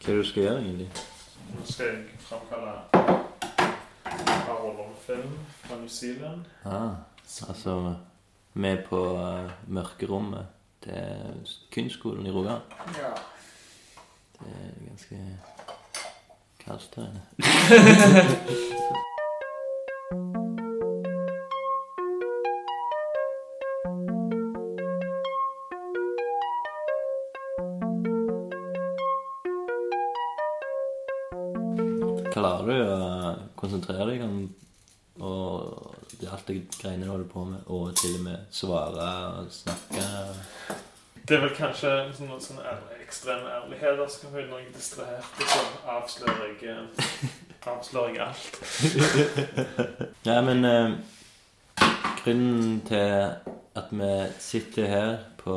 [0.00, 0.90] Hva er det du skal gjøre, egentlig?
[1.52, 5.34] Nå skal jeg framkalle et par roller med film
[5.64, 6.40] fra New Zealand.
[6.64, 6.94] Ah,
[7.48, 7.94] altså
[8.54, 10.46] er på uh, mørkerommet
[10.82, 12.62] til kunstskolen i Rogaland.
[12.96, 13.12] Ja.
[14.40, 15.38] Det er ganske
[16.64, 17.22] kaldt her inne.
[36.80, 40.06] greiene du holder på med, og til og med svare og snakke?
[41.28, 42.60] Det er vel kanskje noen sånn, sånn
[43.04, 44.02] ekstrem ærlighet.
[44.10, 45.60] Så kan vi når jeg er distrahert, så
[45.94, 48.52] avslører jeg, eh, avslører jeg alt.
[50.28, 50.98] Ja, men eh,
[52.24, 53.34] grunnen til
[53.80, 55.56] at vi sitter her på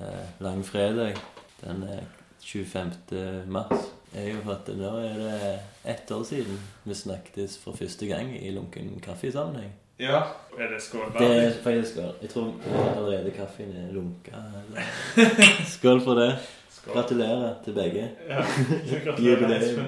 [0.00, 1.20] eh, langfredag
[1.60, 2.04] den eh,
[2.40, 3.44] 25.
[3.48, 5.52] mars, er jo at nå er det
[5.84, 9.72] ett år siden vi snakkes for første gang i lunken kaffesammenheng.
[10.00, 10.20] Ja.
[10.58, 11.06] Er det skål?
[11.18, 12.12] Det er faktisk skål.
[12.22, 12.54] Jeg tror
[12.96, 14.30] allerede kaffen er lunka.
[14.60, 16.36] eller- Skål for det.
[16.70, 16.94] Skål.
[16.94, 18.08] Gratulerer til begge.
[18.28, 18.40] Ja,
[19.04, 19.30] gratulerer.
[19.30, 19.86] Jubileum.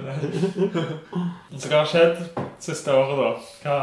[1.58, 2.16] Så hva har skjedd
[2.60, 3.30] siste året, da?
[3.62, 3.76] Hva,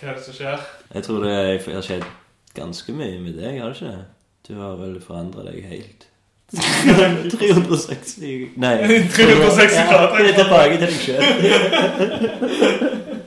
[0.00, 0.58] hva er det som skjer?
[0.94, 1.34] Jeg tror det
[1.74, 2.06] har skjedd
[2.54, 4.04] ganske mye med deg, har det ikke det?
[4.48, 6.08] Du har vel forandra deg helt.
[6.54, 8.74] 360 Nei.
[9.16, 10.18] 360 grader.
[10.22, 11.24] Ja, tilbake til deg sjøl.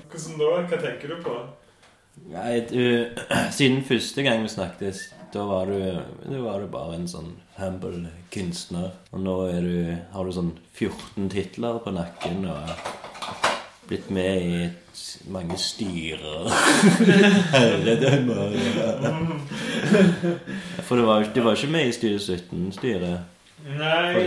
[0.08, 0.52] Hvordan da?
[0.72, 1.34] Hva tenker du på?
[2.32, 3.08] Nei, du
[3.58, 5.02] Siden første gang vi snakket,
[5.34, 5.80] da var du,
[6.26, 8.92] du var du bare en sånn humble kunstner.
[9.12, 12.72] Og nå er du, har du sånn 14 titler på nakken og
[13.88, 15.02] blitt med i et,
[15.32, 16.50] mange styrer.
[17.54, 18.56] Herredømmer.
[20.88, 23.20] For du var, du var ikke med i Styre 17-styret?
[23.78, 24.26] Nei.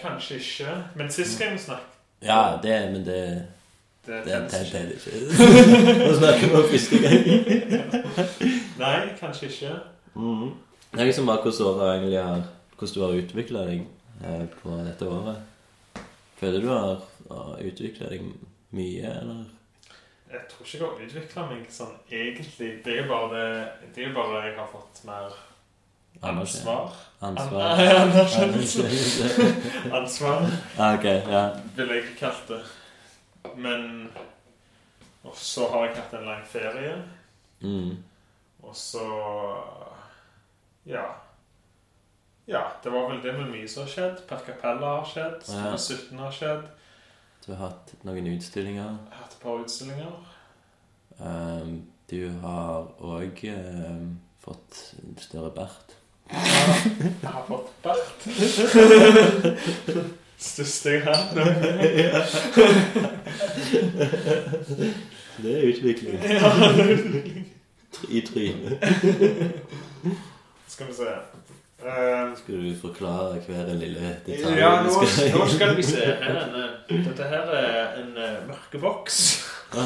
[0.00, 0.76] Kanskje ikke.
[0.98, 3.20] Men sist gang vi snakket Ja, det, men det
[4.06, 4.38] Det er
[4.72, 5.12] det ikke.
[6.04, 7.24] Nå snakker vi om første gang.
[8.82, 9.72] Nei, kanskje ikke.
[10.14, 10.50] Mm.
[10.92, 12.42] Det er liksom bare hvordan året egentlig har
[12.74, 13.80] Hvordan du har utvikla deg
[14.26, 15.36] eh, på dette året.
[16.40, 16.96] Føler du har,
[17.30, 18.24] har utvikla deg
[18.74, 19.44] mye, eller?
[20.34, 22.70] Jeg tror ikke jeg har utvikla meg sånn egentlig.
[22.84, 25.36] Det er jo bare det Det er bare jeg har fått mer
[26.22, 26.90] ansvar.
[27.22, 27.68] Ansvar.
[27.78, 27.84] Ansvar.
[28.02, 28.88] Anerkjennelse.
[30.00, 31.44] Ansvar, Ah, ok, ja.
[31.76, 32.60] ville jeg kalt det.
[33.56, 34.10] Men
[35.24, 36.96] Og så har jeg hatt en lang ferie.
[37.60, 37.96] Mm.
[38.62, 39.04] Og så
[40.86, 41.04] Ja.
[42.46, 44.18] Ja, det var vel det med mye som har skjedd.
[44.28, 45.46] Per Capella har skjedd.
[45.48, 45.70] Ja.
[45.70, 45.76] Ja.
[45.78, 46.66] 17 har skjedd.
[47.46, 48.84] Du har hatt noen utstillinger.
[48.84, 50.12] Jeg har hatt et par utstillinger.
[51.18, 54.94] Um, du har òg um, fått
[55.24, 55.96] større bart.
[56.30, 58.28] Jeg har fått bart.
[60.44, 61.20] Største jeg har.
[65.42, 66.20] Det er utvikling.
[66.22, 66.50] Ja.
[68.10, 68.78] I trynet.
[70.68, 71.08] Skal vi se.
[71.84, 74.56] Eh, Skal du forklare hver lille detalj?
[74.58, 75.96] ja, nå, skal- nå skal vi se.
[76.00, 79.18] Her er en, eh, dette her er en uh, mørkeboks.
[79.74, 79.82] Nei,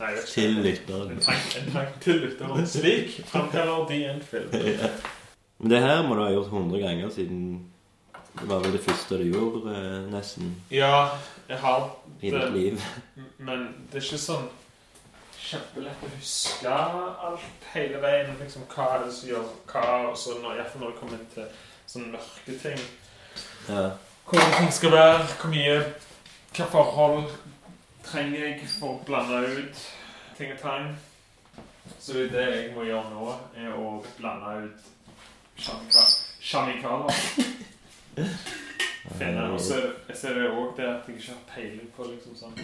[0.00, 0.26] vet ikke.
[0.34, 1.10] Til lytteren.
[1.10, 2.66] En tank, en tank til lytteren.
[2.66, 4.50] Slik framkaller de en film.
[4.82, 4.88] Ja.
[5.58, 7.60] Men det her må du ha gjort 100 ganger siden
[8.40, 11.08] det var vel det første du gjorde, eh, nesten, Ja,
[11.48, 12.80] jeg har i ditt liv.
[13.38, 13.58] Men
[13.92, 14.48] det er ikke sånn
[15.44, 18.34] kjempelett å huske alt hele veien.
[18.40, 19.84] Liksom, hva er det som gjør hva?
[20.10, 21.46] Og så når, Iallfall når det kommer til
[21.86, 22.84] sånne mørke ting.
[23.68, 23.90] Ja.
[24.24, 25.78] Hvor ting skal være, hvor mye
[26.54, 27.24] Hvilke forhold
[28.06, 29.80] trenger jeg for å blande ut
[30.38, 30.92] ting og tang.
[31.98, 34.78] Så det jeg må gjøre nå, er å blande ut
[36.38, 37.24] shamikaler.
[39.52, 39.80] Og så
[40.14, 42.54] ser det òg det at jeg ikke har peiling på liksom sånn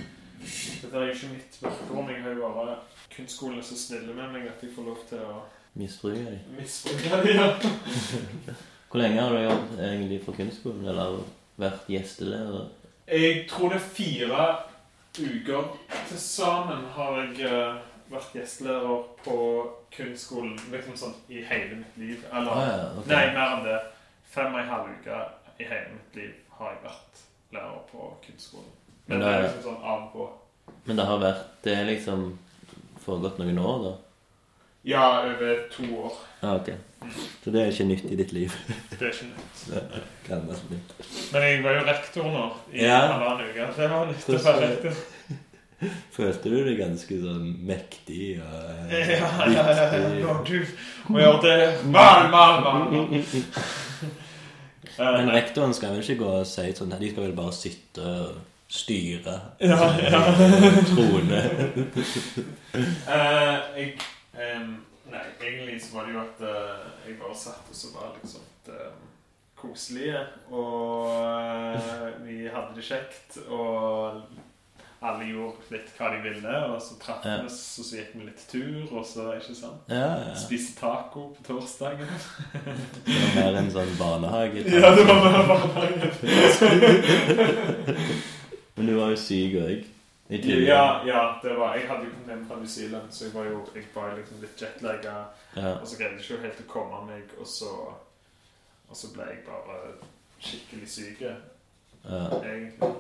[0.41, 2.07] Dette er jo ikke mitt mørkerom.
[2.09, 2.77] Jeg har jo bare
[3.13, 5.41] kunstskolen er så snille med meg at jeg får lov til å
[5.77, 6.39] Misbruke dem?
[6.57, 8.55] misbruke dem, Ja.
[8.91, 11.21] Hvor lenge har du jobbet egentlig for kunstskolen, eller
[11.61, 12.65] vært gjestelærer?
[13.07, 14.47] Jeg tror det er fire
[15.21, 15.69] uker
[16.09, 17.79] til sammen har jeg eh,
[18.11, 19.37] vært gjestelærer på
[19.95, 22.25] kunstskolen liksom sånn i hele mitt liv.
[22.33, 23.13] Eller Ah, ja, okay.
[23.13, 23.79] nei, mer enn det.
[24.31, 25.21] Fem og en halv uke
[25.61, 27.25] i hele mitt liv har jeg vært
[27.55, 28.71] lærer på kunstskolen.
[29.07, 30.29] Men Men det er liksom sånn av og på.
[30.87, 32.39] Men det har vært Det er liksom
[33.05, 33.93] foregått noen år, da?
[34.85, 36.15] Ja, over to år.
[36.43, 36.71] Ah, ok.
[37.45, 38.55] Så det er ikke nytt i ditt liv?
[38.99, 40.95] Det er ikke nytt.
[41.33, 43.01] Men jeg var jo rektor nå i Ja.
[43.13, 43.67] halvannen uke.
[43.77, 44.95] Det var nytt å være rektor.
[46.17, 50.11] Følte du deg ganske sånn mektig og eh, Ja, ja, ja, ja.
[50.21, 50.59] Når du
[51.09, 53.15] må gjøre det Mal, mal, mal.
[55.01, 58.05] Eh, Men rektoren skal vel ikke gå og si sånn De skal vel bare sitte
[58.05, 60.21] og styre Ja, ja.
[60.93, 61.41] troende.
[62.77, 63.97] uh, jeg
[64.37, 64.77] um,
[65.11, 68.45] Nei, egentlig så var det jo at uh, jeg bare satt og så var liksom
[68.71, 69.01] um,
[69.59, 70.21] koselige.
[70.55, 73.41] Og uh, vi hadde det kjekt.
[73.51, 74.21] Og
[75.03, 76.55] alle gjorde litt hva de ville.
[76.75, 77.39] Og så traff vi Ja.
[77.45, 79.81] og så gikk vi litt tur, og så ikke sant?
[79.89, 80.35] Ja, ja.
[80.37, 82.09] Spiste taco på torsdagen.
[83.07, 84.61] Det var mer en sånn barnehage.
[84.69, 86.11] Ja, det var mer barnehage.
[88.77, 89.85] Men du var jo syk òg.
[90.31, 93.45] Ja, ja, det var Jeg hadde jo kommet hjem fra New Zealand, så jeg var
[93.49, 95.15] jo jeg var liksom litt jetlagga.
[95.57, 95.73] ja.
[95.81, 97.71] Og så greide jeg ikke helt å komme meg, og så
[98.91, 99.77] Og så ble jeg bare
[100.43, 101.35] skikkelig syk, ja.
[102.43, 102.91] egentlig.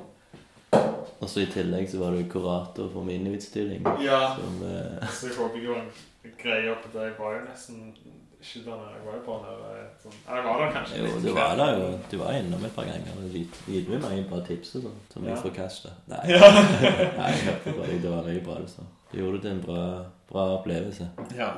[1.21, 3.85] Og så i tillegg så var du kurator for miniutstilling.
[4.05, 4.37] Ja.
[4.39, 5.83] Som eh, Så jeg håper jeg gjorde
[6.25, 7.05] en greie på det.
[7.11, 7.83] Jeg var jo nesten
[8.41, 8.85] ikke der.
[8.97, 11.75] Jeg var jo på nede sånn Jeg var der kanskje Jo, litt du var der
[11.77, 11.91] jo.
[12.13, 13.59] Du var innom et par ganger og gitt
[13.91, 15.35] meg et par tips og sånn, som Ja.
[15.43, 15.93] forkasta.
[16.09, 16.49] Nei, Ja.
[17.21, 17.85] nei, jeg hørte på.
[17.91, 18.57] Det var veldig bra.
[18.65, 18.89] liksom.
[19.13, 19.83] Du gjorde det til en bra,
[20.31, 21.11] bra opplevelse.
[21.37, 21.51] ja.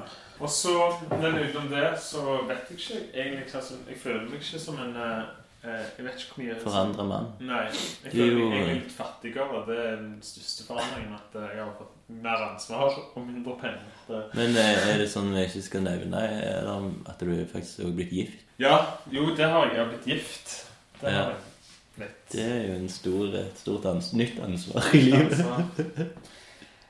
[0.42, 0.72] Og så,
[1.20, 4.80] men utenom det, så vet jeg ikke egentlig hva som Jeg føler meg ikke som
[4.82, 5.22] en eh,
[5.62, 7.26] Jeg vet ikke hvor mye Forandra mann.
[7.40, 7.64] Nei.
[7.70, 9.60] Jeg er føler jo- meg egentlig litt fattigere.
[9.68, 11.12] Det er den største forandringen.
[11.14, 14.24] At eh, jeg har fått mer ansvar og mindre penger.
[14.34, 16.24] Men eh, er det sånn vi ikke skal nevne,
[16.58, 18.42] eller at du faktisk er blitt gift?
[18.58, 18.80] Ja,
[19.10, 19.76] jo, det har jeg.
[19.76, 20.56] Jeg har blitt gift.
[21.00, 21.24] Det Ja.
[21.28, 22.10] jeg.
[22.32, 25.32] Det er jo en stor, et stort ans nytt ansvar i livet.
[25.32, 25.62] Ansvar.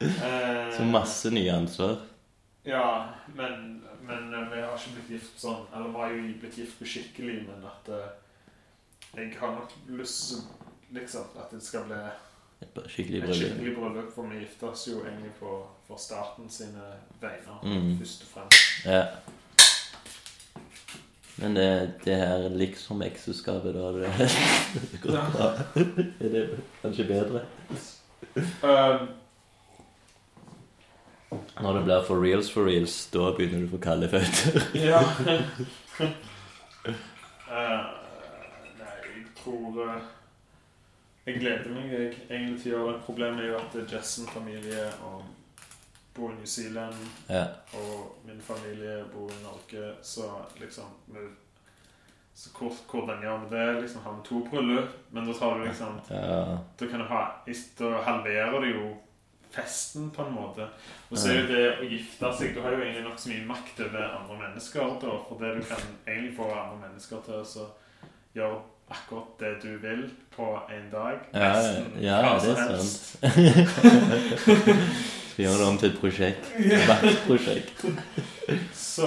[0.01, 1.97] Eh, Så masse nye ansvar.
[2.65, 6.59] Ja, men, men eh, vi har ikke blitt gift sånn Eller vi har jo blitt
[6.61, 8.11] gift på skikkelig, men at eh,
[9.17, 10.39] jeg har nok lyst til
[11.01, 12.01] liksom, at det skal bli
[12.63, 13.37] Et skikkelig et bryllup.
[13.43, 14.13] skikkelig bryllup.
[14.15, 16.83] For vi gifter oss jo egentlig på, for staten sine
[17.21, 17.99] vegne, Mm.
[17.99, 18.87] først og fremst.
[18.87, 19.07] Ja.
[21.39, 24.13] Men det, det her liksom ekteskapet, da det,
[24.93, 25.25] det går Ja.
[25.31, 25.49] bra.
[26.21, 27.41] Er det kanskje bedre?
[28.63, 29.09] Um,
[31.63, 34.61] Når det blir for reals for reals, da begynner du å få kalde føtter.
[34.75, 35.01] ja.
[35.99, 36.15] Jeg
[39.43, 40.03] tror eh,
[41.27, 43.05] Jeg gleder meg jeg, egentlig til å gjøre det.
[43.07, 45.23] Problemet er jo at Jessen-familie og
[46.15, 46.97] bor i New Zealand,
[47.29, 47.45] Ja.
[47.79, 50.27] og min familie bor i Norge, så
[50.61, 50.91] liksom
[52.35, 53.81] Så hvor, hvordan gjør vi det?
[53.83, 54.89] Liksom Har vi to bryllup?
[55.11, 56.59] Men da tar du liksom ja.
[56.81, 57.23] Da kan du ha
[57.79, 58.97] Da halverer du jo
[59.53, 60.65] festen på en måte.
[61.11, 63.81] Og så er jo det å gifte seg Du har jo egentlig nokså mye makt
[63.85, 64.81] over andre mennesker.
[65.01, 67.67] da, For det du kan egentlig få andre mennesker til å så
[68.35, 68.63] gjøre
[68.93, 70.03] akkurat det du vil
[70.37, 71.19] på en dag.
[71.35, 73.03] Ja, Nesten ja, hva det er som helst.
[75.33, 76.45] Skal gjøre det om til et prosjekt.
[76.89, 77.77] Vaktprosjekt.
[78.77, 79.07] Så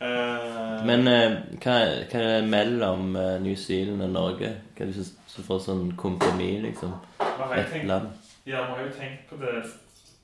[0.00, 1.32] eh, Men eh,
[1.62, 1.76] hva,
[2.10, 4.50] hva er det mellom eh, New Zealand og Norge?
[4.76, 5.14] Hva er det som-
[5.48, 6.92] får sånn kompromiss, liksom?
[7.22, 7.86] Et tenkt?
[7.86, 8.08] land?
[8.44, 9.62] Ja, vi har jo tenkt på det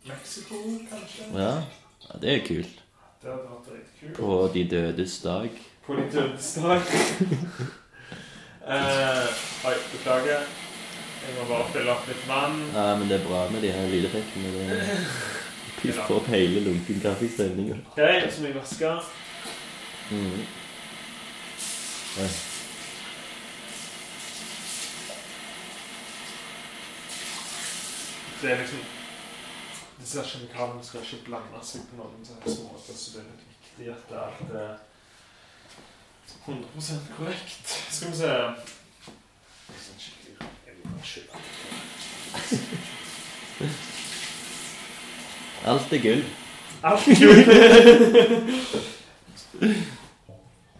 [0.09, 0.55] Mexico,
[0.91, 1.23] kanskje?
[1.39, 1.53] Ja,
[2.09, 2.77] ja det er kult.
[3.23, 3.67] Det hadde vært
[4.01, 4.15] kult.
[4.19, 5.49] På De dødes dag.
[5.87, 6.81] På de dødes dag.
[8.69, 10.41] eh, oi, beklager.
[11.25, 12.59] Jeg må bare fylle opp litt vann.
[12.75, 14.51] Ja, men det er bra med de her lydeffektene.
[14.57, 14.99] Det
[15.81, 17.79] piffer opp hele lunken kaffestemninga.
[17.93, 18.97] Ok, så må jeg vaske.
[20.11, 20.43] Mm.
[22.25, 22.29] Oi.
[28.43, 28.83] Det er liksom
[29.95, 33.45] Disse kjemikaliene skal ikke blande seg på noen som helst måte, så det er litt
[33.55, 34.75] viktig at det alt er
[36.45, 37.75] 100% korrekt.
[37.95, 38.29] Skal vi se.
[45.65, 46.25] Alt er gull.
[46.83, 47.45] Alt er gull.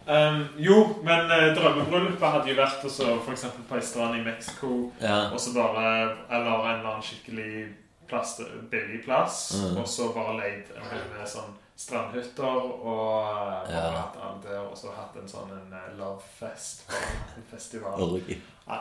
[0.07, 4.23] um, jo, men uh, drømmebryllupet hadde jo vært også for eksempel på ei strand i
[4.25, 4.91] Mexico.
[5.01, 5.31] Ja.
[5.31, 5.87] Og så bare
[6.29, 7.65] Eller en eller annen skikkelig
[8.09, 8.41] plass,
[8.71, 9.53] billig plass.
[9.55, 9.77] Mm.
[9.77, 13.25] Og så bare leid en hel med sånn strandhytter og
[13.67, 13.89] bare Ja.
[13.99, 14.57] hatt alt det.
[14.59, 16.85] Og så hatt en sånn en uh, lovefest.
[16.87, 17.99] på en festival.
[18.01, 18.37] Orgi.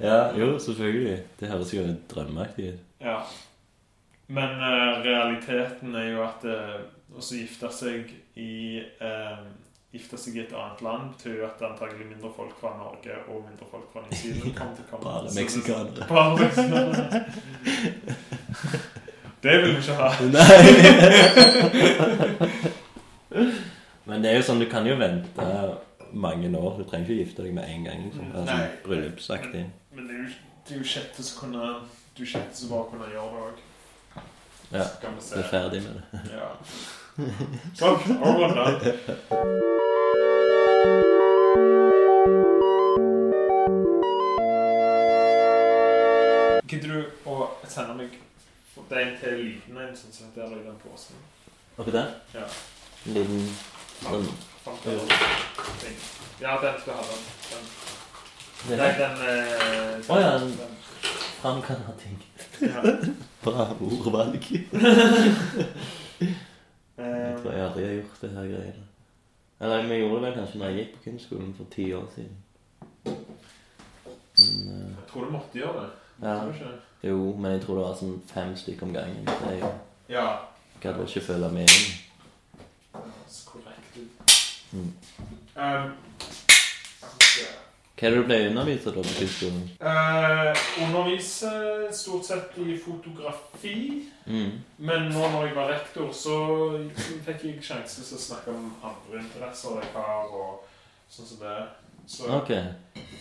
[0.00, 1.22] Ja, jo, selvfølgelig.
[1.40, 1.82] Det høres jo
[2.14, 2.78] drømmeaktig ut.
[3.00, 3.18] ja.
[4.30, 6.76] Men uh, realiteten er jo at uh,
[7.18, 9.40] å gifte seg i uh,
[9.92, 12.70] Gifte seg i et annet land betyr jo at det er antagelig mindre folk fra
[12.78, 15.04] Norge og mindre folk fra New Zealand kommer til å komme.
[15.04, 16.02] Bare det- meksikanere.
[16.14, 17.04] Bare meksikanere.
[19.40, 20.08] Det vil vi ikke ha.
[20.34, 20.52] Nei.
[24.04, 25.46] Men det er jo sånn, du kan jo vente
[26.12, 26.74] mange år.
[26.76, 28.02] Du trenger ikke gifte deg med en gang.
[28.08, 28.26] liksom.
[28.36, 28.56] Altså.
[28.84, 29.62] Bryllupsaktig.
[29.96, 30.28] Men det er jo,
[30.68, 31.62] det er jo kjekt å kunne
[32.16, 33.56] Du er kjekt å bare kunne gjøre det òg.
[34.70, 36.04] Ja, Du er ferdig med det.
[36.36, 36.50] Ja.
[37.20, 37.98] Bra.
[46.70, 47.36] Gidder du å
[47.68, 48.12] sende meg
[48.76, 51.18] er til liten en, sånn som der i den posen.
[51.80, 52.12] Oppi der?
[52.34, 52.44] Ja.
[53.10, 53.42] Liten
[54.04, 54.20] sånn
[54.84, 55.08] den.
[56.40, 57.02] Ja, den skal ha.
[57.10, 57.22] Den.
[57.50, 57.64] den.
[58.68, 60.54] Det er den eh, Å, ja, den.
[60.60, 60.76] den-
[61.42, 62.16] Han kan ha ting.
[62.60, 62.80] Ja.
[63.44, 64.44] Bra ordvalg.
[67.00, 68.86] Jeg tror jeg aldri har gjort det her greiene.
[69.60, 72.36] Eller vi gjorde det vel kanskje når jeg gikk på kunstskolen for ti år siden.
[74.40, 75.90] Men, eh, jeg tror du måtte gjøre det.
[76.22, 76.70] ja, Tror du ikke?
[77.02, 79.26] jo, men jeg tror det var sånn fem stykker om gangen.
[79.26, 79.72] Så jeg
[80.08, 80.36] Ja.
[80.80, 81.92] gadd vel ikke følge med inn.
[83.46, 84.32] Korrekt ut.
[84.72, 84.92] Mm.
[85.56, 87.56] Um, skal jeg-
[88.00, 89.64] Hva er det du ble undervist av da på kunstskolen?
[89.90, 93.74] Eh, underviser stort sett i fotografi.
[94.24, 94.54] Mm.
[94.78, 96.36] Men nå når jeg var rektor, så
[97.26, 100.64] fikk jeg sjansen til å snakke om andre interesser jeg har, og
[101.12, 101.58] sånn som det.
[102.08, 102.72] Så okay.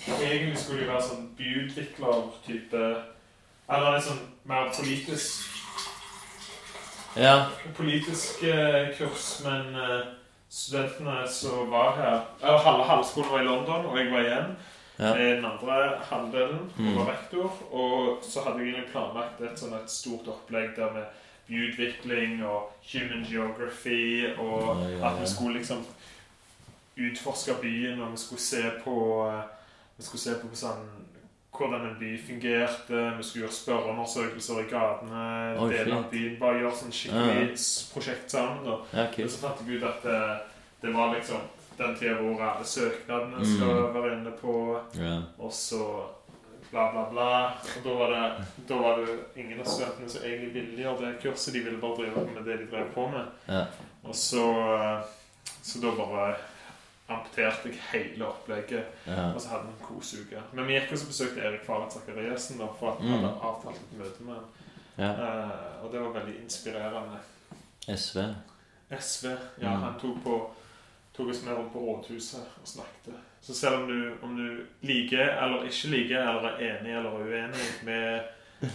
[0.07, 2.85] egentlig skulle jeg være sånn byutvikler-type
[3.69, 5.57] Eller en sånn mer politisk
[7.19, 7.49] Ja.
[7.77, 10.07] politisk eh, kurs, men eh,
[10.49, 14.55] studentene som var her Eller halve halvskolen var i London, og jeg var igjen.
[14.99, 15.13] Ja.
[15.17, 15.75] Den andre
[16.09, 16.95] halvdelen Mm.
[16.97, 17.51] var rektor.
[17.71, 21.05] Og så hadde jeg egentlig planlagt et, sånn et stort opplegg der med
[21.47, 25.85] byutvikling og human geography, og ja, ja, at vi skulle liksom
[26.97, 29.41] utforske byen, og vi skulle se på eh,
[29.97, 30.85] Vi skulle se på sånn,
[31.57, 32.99] hvordan en by fungerte.
[33.17, 36.37] Vi skulle gjøre spørreundersøkelser i gatene, Oh, dele av byen.
[36.39, 38.63] Bare gjøre sånn skikkelig s- prosjekt sammen.
[38.65, 38.77] da.
[38.93, 39.23] Ja, okay.
[39.25, 40.39] Og så fant jeg ut at det,
[40.81, 41.41] det var liksom
[41.77, 43.93] den tida hvor alle søknadene skal Mm.
[43.93, 45.21] være inne på, Yeah.
[45.39, 46.03] og så
[46.71, 47.45] bla, bla, bla.
[47.77, 51.21] Og da var det, da var det ingen av studentene som egentlig ville gjøre det
[51.23, 51.53] kurset.
[51.53, 53.25] De ville bare drive med det de drev på med.
[53.49, 53.65] Yeah.
[54.05, 54.43] Og så,
[54.75, 55.01] eh,
[55.63, 56.35] så da bare
[57.09, 59.31] amputerte jeg hele opplegget, ja.
[59.33, 60.41] og så hadde vi en kosuke.
[60.53, 63.13] Men vi gikk også og besøkte Erik Farad Zakariassen, for at vi Mm.
[63.13, 64.45] hadde avtalt et møte med ham.
[64.97, 65.11] ja.
[65.13, 67.19] Uh, og det var veldig inspirerende.
[67.97, 68.19] SV.
[68.99, 69.25] SV.
[69.61, 69.81] Ja, Mm.
[69.83, 70.51] han tok, på,
[71.17, 73.13] tok oss med rundt på rådhuset og snakket.
[73.41, 77.67] Så selv om du, om du liker eller ikke liker, eller er enig eller uenig
[77.83, 78.21] med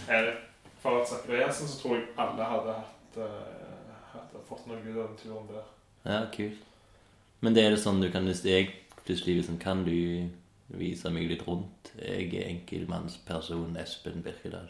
[0.09, 0.35] Erik
[0.81, 5.17] Farad Zakariassen, så tror jeg alle hadde hatt, uh, hatt fått noe ut av den
[5.23, 5.63] turen der.
[6.05, 6.64] Ja, kult.
[7.45, 8.71] Men det er det sånn du kan Hvis jeg
[9.05, 9.93] plutselig liksom, Kan du
[10.75, 11.91] vise meg litt rundt?
[12.01, 14.65] Jeg er enkeltmannsperson Espen Birkedal.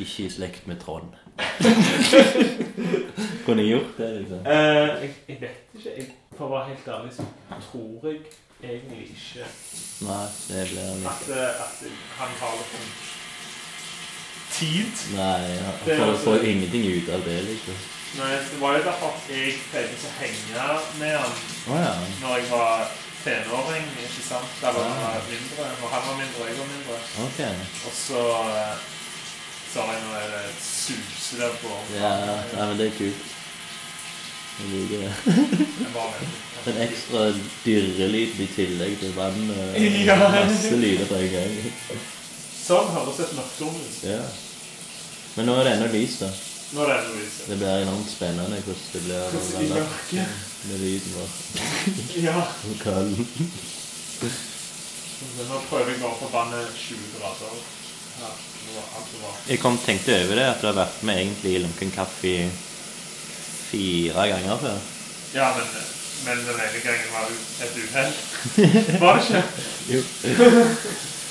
[0.00, 1.12] Ikke i slekt med Trond.
[3.44, 4.40] Kunne jeg gjort det, liksom?
[4.46, 5.90] Eh, jeg, jeg vet ikke.
[5.98, 6.06] Jeg,
[6.38, 7.24] for å være helt ærlig så
[7.66, 8.18] tror jeg
[8.64, 9.44] egentlig ikke
[10.08, 11.76] Nei, det blir litt at, eh, at
[12.16, 12.84] han har liksom
[14.56, 14.94] tid.
[15.16, 17.76] Nei, er får, altså- får ingenting ut av det, liksom.
[18.18, 20.64] Nei, det var jo derfor at jeg pleide å henge
[20.98, 21.34] med han
[21.70, 21.92] oh, ja.
[22.22, 22.88] når jeg var
[23.22, 24.56] tenåring, ikke sant?
[24.62, 25.20] Da var han Ah.
[25.30, 25.66] mindre.
[25.80, 26.96] Når han var mindre, og jeg var mindre.
[27.26, 27.40] Ok.
[27.86, 28.88] Og så eh,
[29.74, 32.10] sa jeg nå er det et suse der på Ja,
[32.56, 33.28] nei, men det er kult.
[34.60, 35.12] Jeg liker det.
[36.70, 37.20] En ekstra
[37.64, 39.78] dyrelyd i tillegg til vann og
[40.10, 40.16] Ja.
[40.18, 41.54] masse lyder på en gang.
[42.60, 44.02] Sånn høres et nøkkelrom ut.
[44.04, 44.18] Ja.
[45.38, 46.28] Men nå er det ennå lys, da.
[46.70, 47.40] Nå er det Louise.
[47.50, 50.26] Det blir enormt spennende hvordan det blir Hvordan i mørket.
[50.68, 51.28] med lyden vår.
[52.28, 52.40] Ja.
[52.70, 53.20] Og kalden.
[55.50, 57.52] Nå prøver jeg bare å forbanne 20 grader.
[58.20, 58.34] Var.
[59.48, 62.50] Jeg kom, tenkte over det at du har vært med egentlig i Lunken Kaffe
[63.70, 64.78] fire ganger før.
[65.34, 65.66] Ja, men,
[66.26, 67.24] men den ene gangen var
[67.64, 68.12] et uhell.
[69.00, 69.42] Var det ikke?
[69.90, 70.00] Jo.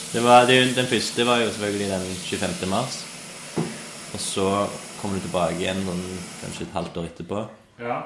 [0.10, 2.70] Det var, det, den første var jo selvfølgelig den 25.
[2.74, 2.94] mars.
[4.14, 4.68] Og så
[5.02, 6.02] kom du tilbake igjen sånn,
[6.42, 7.44] kanskje et halvt år etterpå.
[7.80, 8.00] Ja.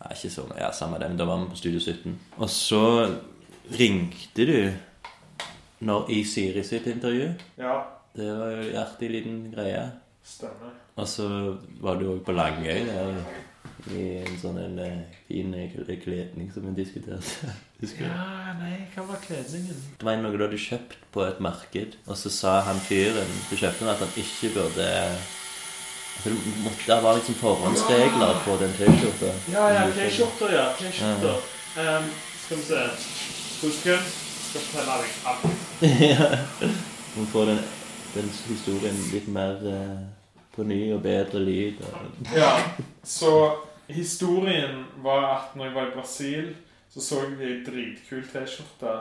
[0.00, 2.18] Nei, ikke så Ja, samme det, men da var vi på Studio 17.
[2.38, 2.82] Og så
[3.78, 4.58] ringte du
[5.84, 7.32] når, i Siri sitt intervju.
[7.58, 7.82] Ja,
[8.14, 9.90] Det var jo en artig liten greie.
[10.24, 10.70] stemmer.
[10.96, 11.26] Og så
[11.80, 13.18] var du òg på Langøy der
[13.90, 15.50] i en sånn en eh, fin
[16.00, 17.50] kledning som vi diskuterte.
[17.82, 18.08] Husker du?
[18.08, 19.76] Ja, nei, hva var kledningen?
[19.98, 23.56] Det var noe du hadde kjøpt på et marked, og så sa han fyren du
[23.56, 24.88] kjøpte den, at han ikke burde
[26.16, 29.32] at det, måtte, det var liksom forhåndsregler på den T-skjorta.
[29.52, 30.66] Ja, ja, T-skjorta, ja.
[30.78, 31.36] T-skjorter.
[31.78, 32.10] Um,
[32.44, 32.82] skal vi se.
[33.64, 33.98] Husker
[34.48, 35.44] Skal fortelle deg alt.
[37.16, 37.58] Man får den,
[38.14, 40.02] den historien litt mer uh,
[40.54, 41.82] på ny og bedre lyd.
[41.82, 42.52] Og, Ja,
[43.04, 43.32] så
[43.88, 46.54] historien var at når jeg var i Brasil,
[46.94, 48.98] så så jeg ei dritkul T-skjorte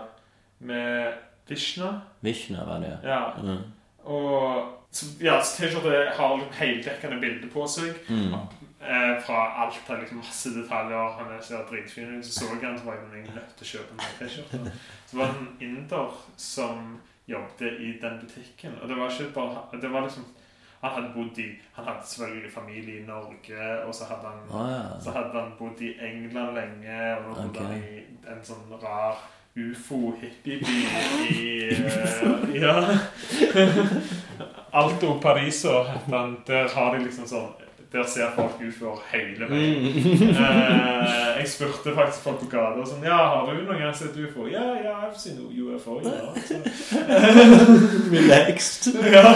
[0.59, 1.13] med
[1.47, 1.99] Vishna.
[2.21, 3.41] Vishna var det, Ja, ja.
[3.41, 3.63] Mm.
[4.05, 7.95] og så, ja, så T-skjorte har liksom heldekkende bilde på seg.
[8.09, 8.35] Mm.
[8.83, 11.15] Eh, fra alt til liksom masse detaljer.
[11.17, 12.25] Han er så dritfin ut.
[12.25, 14.75] Så så jeg han, så var jeg nødt til å kjøpe meg T-skjorte.
[15.09, 16.93] Så var det en inder som
[17.27, 18.77] jobbet i den butikken.
[18.81, 20.25] Og det var ikke bare Det var liksom
[20.81, 24.71] Han hadde bodd i Han hadde selvfølgelig familie i Norge, og så hadde han oh,
[24.71, 24.99] ja.
[24.99, 27.63] så hadde han bodd i England lenge, og nå bodde okay.
[27.63, 29.21] han i en sånn rar
[29.55, 30.85] ufo-hippieby
[31.29, 32.97] i uh, Ja.
[34.71, 35.85] Alto Pariso.
[36.47, 37.51] Der har de liksom sånn
[37.93, 39.83] Der ser folk ufør hele veien.
[39.83, 40.29] Mm.
[40.29, 44.17] Eh, jeg spurte faktisk folk på gata og sånn Ja, har du noen gang sett
[44.17, 44.47] ufo?
[44.49, 45.99] Ja, ja, jeg har sett UFO.
[46.01, 46.33] Ja.
[48.15, 48.97] Relaxed.
[49.13, 49.35] ja.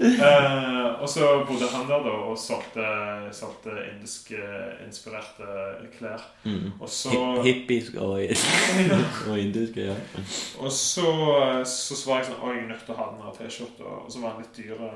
[0.00, 2.88] Eh, og så bodde han der da og solgte,
[3.36, 5.52] solgte indisk-inspirerte
[5.98, 6.24] klær.
[6.48, 6.72] Mm.
[6.80, 8.22] Og så Hi hippisk og,
[9.28, 10.00] og indiske, ja.
[10.58, 11.08] Og så,
[11.66, 13.96] så, så var jeg sånn Å, jeg er nødt til å ha den T-skjorta.
[14.06, 14.94] Og så var den litt dyre.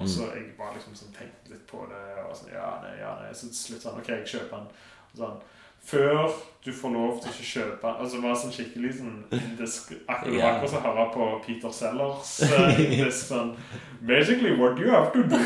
[0.00, 0.34] Og så Mm.
[0.34, 2.24] jeg bare liksom sånn tenkte litt på det.
[2.24, 3.32] Og sånn, ja, nei, ja, nei.
[3.34, 4.68] Så til slutt sånn OK, jeg kjøper den.
[5.12, 5.40] Og sånn,
[5.84, 6.30] før
[6.64, 10.34] du får lov til å ikke kjøpe Altså det var sånn skikkelig sånn indisk Akkurat
[10.36, 10.48] Ja.
[10.50, 13.54] akkurat som å høre på Peter Sellers eh, indisk sånn
[14.04, 15.38] Basically, what you have to do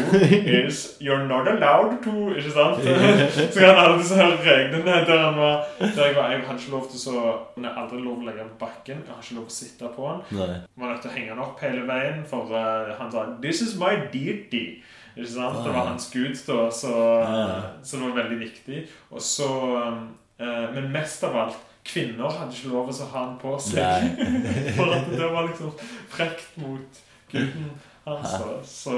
[0.58, 2.82] is You're not allowed to Ikke sant?
[3.54, 6.74] så han hadde disse her reglene der han var Der jeg var Jeg hadde ikke
[6.74, 9.04] lov til så Jeg hadde aldri lov til å legge den på bakken.
[9.06, 10.40] Jeg har ikke lov til å sitte på den.
[10.40, 10.58] Nei.
[10.74, 13.62] Man var nødt til å henge den opp hele veien, for uh, han sa 'This
[13.68, 14.82] is my deity'.
[15.14, 15.62] Ikke sant?
[15.62, 15.88] Det var Ah.
[15.94, 17.62] hans gud, da, så, Ah.
[17.86, 18.82] så det var veldig viktig.
[19.10, 19.46] Og så,
[19.78, 20.02] eh,
[20.38, 24.06] Men mest av alt Kvinner hadde ikke lov til å ha den på seg.
[24.78, 25.74] For at det var liksom
[26.08, 27.66] frekt mot gutten
[28.06, 28.30] hans.
[28.30, 28.94] Så, så,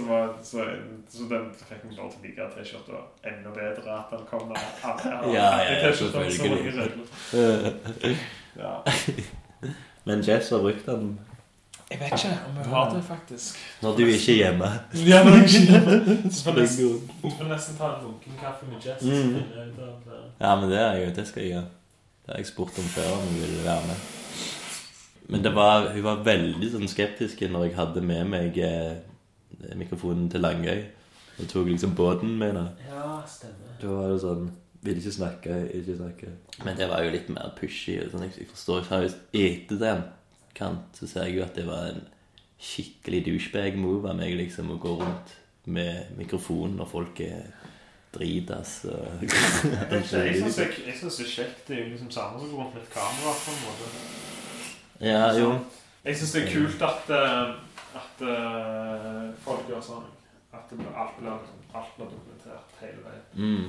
[0.00, 0.66] det var, så,
[1.08, 3.00] så den fikk meg lov til å like T-skjorta
[3.30, 3.96] enda bedre.
[3.96, 4.68] At den kom der.
[4.84, 4.92] Ja,
[5.32, 5.48] ja,
[5.80, 6.90] ja, så selvfølgelig.
[8.60, 8.76] Ja.
[10.04, 11.12] Men Jess har brukt den
[11.90, 13.56] Jeg vet ikke om jeg har det, faktisk.
[13.82, 14.70] når du ikke er hjemme.
[15.06, 15.80] Ja, ikke
[16.34, 16.84] Så får Det er nesten,
[17.22, 17.32] god.
[17.38, 19.02] får nesten ta en lunken kaffe med Jess.
[19.02, 19.40] Mm.
[20.40, 21.68] Ja, men det er jo, det skal jeg gjøre.
[22.24, 24.08] Det har jeg spurt om før om hun ville være med.
[25.30, 29.02] Men det var, hun var veldig sånn skeptisk når jeg hadde med meg eh,
[29.78, 30.86] mikrofonen til Langøy.
[31.40, 32.64] Og tok liksom båten med henne.
[32.88, 33.76] Ja, stemmer.
[33.80, 34.50] Da var det sånn
[34.80, 36.30] Vil ikke snakke, ikke snakke.
[36.64, 37.98] Men det var jo litt mer pushy.
[38.00, 39.00] og Sånn, jeg, jeg forstår ikke
[39.36, 40.06] Etter den
[40.56, 42.00] kant så ser jeg jo at det var en
[42.60, 45.34] skikkelig douchebag-move av meg liksom å gå rundt
[45.70, 47.52] med mikrofon når folk er
[48.14, 50.04] dritas og Jeg
[50.40, 51.60] syns det er kjekt.
[51.68, 53.34] Det er jo liksom samme som rundt med et kamera.
[53.44, 53.90] på en måte.
[55.00, 55.52] Ja, jo.
[56.04, 57.52] Jeg syns det er kult at, eh,
[58.00, 60.08] at eh, folk gjør sånn.
[60.50, 63.24] At alt, blir, alt blir dokumentert hele veien.
[63.34, 63.68] Mm.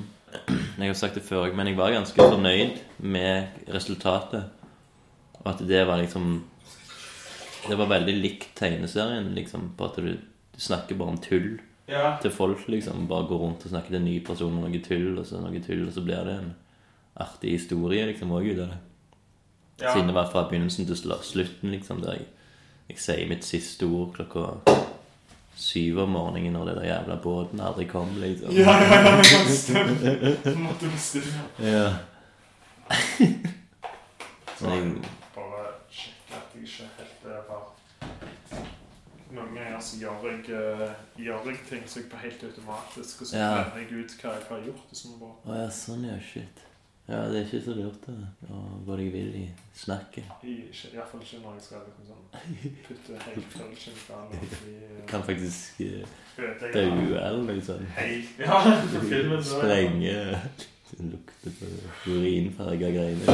[0.79, 4.47] Jeg har sagt det før, men jeg var ganske fornøyd med resultatet.
[5.41, 6.43] Og at det var liksom
[7.61, 11.59] Det var veldig likt tegneserien, liksom, på at du, du snakker bare om tull
[11.91, 13.07] Ja, til folk, liksom.
[13.07, 15.63] Bare går rundt og snakker til en ny person om noe tull, og så noe
[15.63, 16.53] tull, og så blir det en
[17.19, 18.77] artig historie, liksom, òg ut av det.
[19.81, 19.91] ja.
[19.93, 22.29] Siden det var fra begynnelsen til slutten, liksom, der jeg,
[22.89, 24.77] jeg sier mitt siste ord klokka
[25.61, 28.55] syv om morgenen når det der jævla båten aldri kom, liksom.
[28.55, 30.55] Ja, ja, ja, ja, stemmer.
[30.63, 31.43] Måtte bestille.
[31.59, 31.89] Ja.
[34.61, 34.91] Så jeg
[35.35, 37.63] bare sjekke at jeg ikke helt er var
[39.31, 40.91] Noen ganger så gjør jeg, eh,
[41.23, 43.63] gjør jeg ting så jeg på helt automatisk, og så Ja.
[43.63, 44.87] finner jeg ut hva jeg har gjort.
[44.91, 46.57] og sånn bare Å ja, sånn ja, shit.
[47.07, 48.13] Ja, det er ikke så lurt det.
[48.51, 50.23] å gå deg vill i snakket.
[50.43, 52.25] Iallfall ikke når jeg skal liksom sånn
[52.87, 53.93] putte helt følelsen
[54.71, 55.79] eh, Kan faktisk
[56.73, 57.87] daue eller noe sånt.
[58.39, 60.15] Ja, for filmen så Sprenge
[60.91, 61.65] Det lukter på
[62.11, 63.27] urinfarga greier.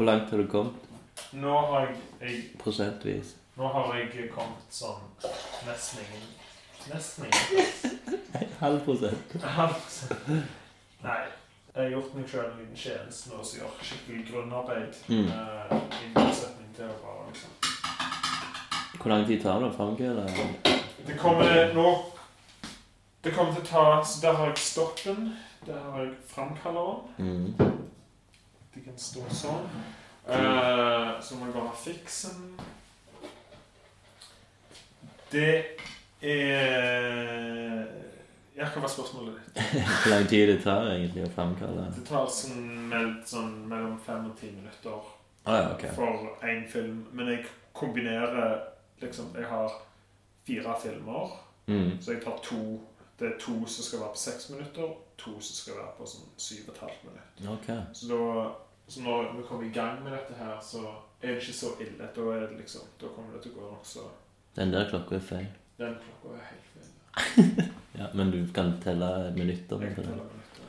[0.00, 0.72] Hvor langt har du kommet
[1.32, 3.34] Nå har jeg, jeg, prosentvis?
[3.56, 5.02] nå har jeg kommet sånn
[5.66, 6.22] nesten ingen
[6.88, 8.46] Nesten ingen.
[8.62, 9.34] Halv prosent.
[9.44, 10.30] Halv prosent.
[11.04, 11.18] Nei.
[11.74, 14.96] Jeg har gjort meg sjøl en liten tjeneste nå som gjør skikkelig grunnarbeid.
[15.12, 15.28] Mm.
[15.28, 20.24] Uh, I motsetning til å bare liksom Hvor lang tid tar det å framkale?
[21.10, 21.86] Det kommer nå
[23.20, 25.34] Det kommer til å ta Så der har jeg stoppen.
[25.68, 27.04] Der har jeg framkalleren.
[27.20, 27.80] Mm.
[28.74, 29.66] De kan stå sånn.
[30.28, 32.60] Uh, så må jeg bare fikse den.
[35.30, 35.54] Det
[36.22, 37.86] er
[38.56, 39.60] Ja, hva var spørsmålet ditt?
[40.02, 41.86] Hvor lang tid det tar egentlig å framkalle?
[41.96, 42.90] Det tar sånn,
[43.24, 44.98] sånn mellom fem og ti minutter
[45.46, 45.94] ah, ja, okay.
[45.96, 47.06] for én film.
[47.16, 48.58] Men jeg kombinerer
[49.00, 49.78] liksom Jeg har
[50.46, 51.38] fire filmer,
[51.70, 52.00] Mm.
[52.02, 52.80] så jeg tar to
[53.20, 56.28] Det er to som skal være på seks minutter, to som skal være på sånn
[56.40, 57.40] syv og et halvt minutt.
[57.52, 57.68] Ok.
[57.92, 58.50] Så da
[58.90, 60.80] Så når vi kommer i gang med dette her, så
[61.22, 62.08] er det ikke så ille.
[62.16, 64.00] Da, er det liksom, da kommer det til å gå nokså
[64.56, 65.46] Den der klokka er feil.
[65.78, 67.68] Den klokka er helt feil.
[68.00, 70.64] Ja, Men du kan telle minutter Jeg kan telle minutter.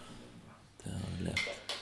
[0.84, 1.76] Det har jeg lært.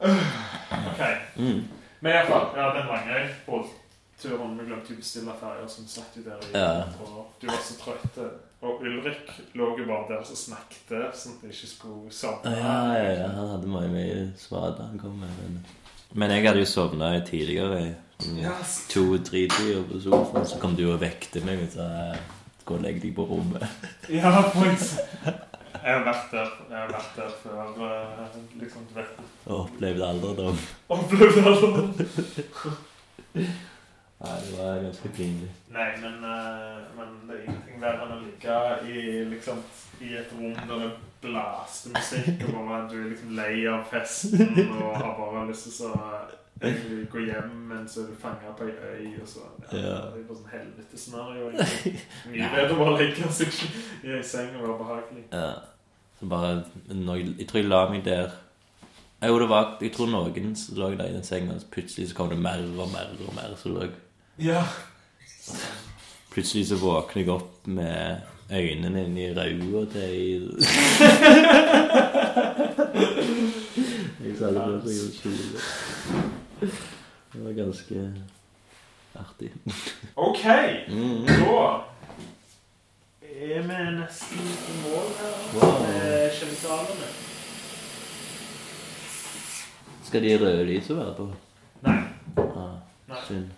[0.90, 1.02] OK.
[1.36, 1.68] Mm.
[2.00, 6.38] Men iallfall, ja, den lange båtturen Vi glemte å bestille ferja, som satt jo der
[6.46, 6.84] i Ja.
[7.00, 8.18] og du var så trøtt.
[8.60, 12.50] Og Ulrik lå jo bare der og snakket, sånn at de ikke skulle sovne.
[12.58, 15.32] Ja, ja, ja, han hadde mye mye svada han kom med.
[15.40, 15.54] Men,
[16.20, 17.94] men jeg hadde jo sovna tidligere.
[18.36, 18.82] Yes.
[18.92, 21.88] To-tre tider på sofaen, så kom du og vekte meg og sa
[22.68, 23.64] gå og legg deg på rommet.
[24.20, 25.00] Ja, faktisk.
[25.80, 27.70] Jeg har vært der, jeg har vært der før.
[27.86, 30.58] eh, liksom, du vet Og opplevde alderdom.
[30.92, 32.04] Opplevd aldri.
[34.20, 35.46] Nei, det var ganske pinlig.
[35.72, 39.62] Nei, men, eh, men det er ingenting verre enn å ligge i, liksom,
[40.04, 40.90] i et rom der det
[41.22, 45.88] blaster musikk, og bare du er liksom lei av festen og har bare lyst til
[45.88, 46.10] å
[46.60, 49.96] egentlig gå hjem, men så er du fanga på ei øy, og så ja, Ja.
[50.12, 51.48] Det er bare sånn helvetesscenario.
[51.48, 52.04] egentlig.
[52.34, 53.58] Mye bedre å bare ligge seg
[54.04, 55.24] i ei seng og være behagelig.
[55.32, 55.50] Ja.
[56.20, 58.30] Så bare jeg, tror jeg la meg der
[59.22, 62.16] Jo, det var Jeg tror noen som lå der i den senga, og plutselig så
[62.16, 63.88] kom det mer og mer og mer Så lå
[64.40, 64.64] Ja.
[66.32, 70.40] Plutselig så våkner jeg opp med øynene inni ræva til ei
[74.20, 75.60] Jeg sa det bare for å kjole.
[77.32, 78.04] Det var ganske
[79.20, 79.50] artig.
[80.16, 80.44] OK,
[80.88, 81.26] Mm.
[81.26, 81.82] da
[83.22, 85.82] er vi nesten i mål her Wow.
[85.82, 87.08] med kjemikaliene.
[90.04, 91.28] Skal de røde lysene være på?
[91.82, 92.02] Nei,
[92.36, 92.76] Ah,
[93.08, 93.16] Nei.
[93.28, 93.48] synd.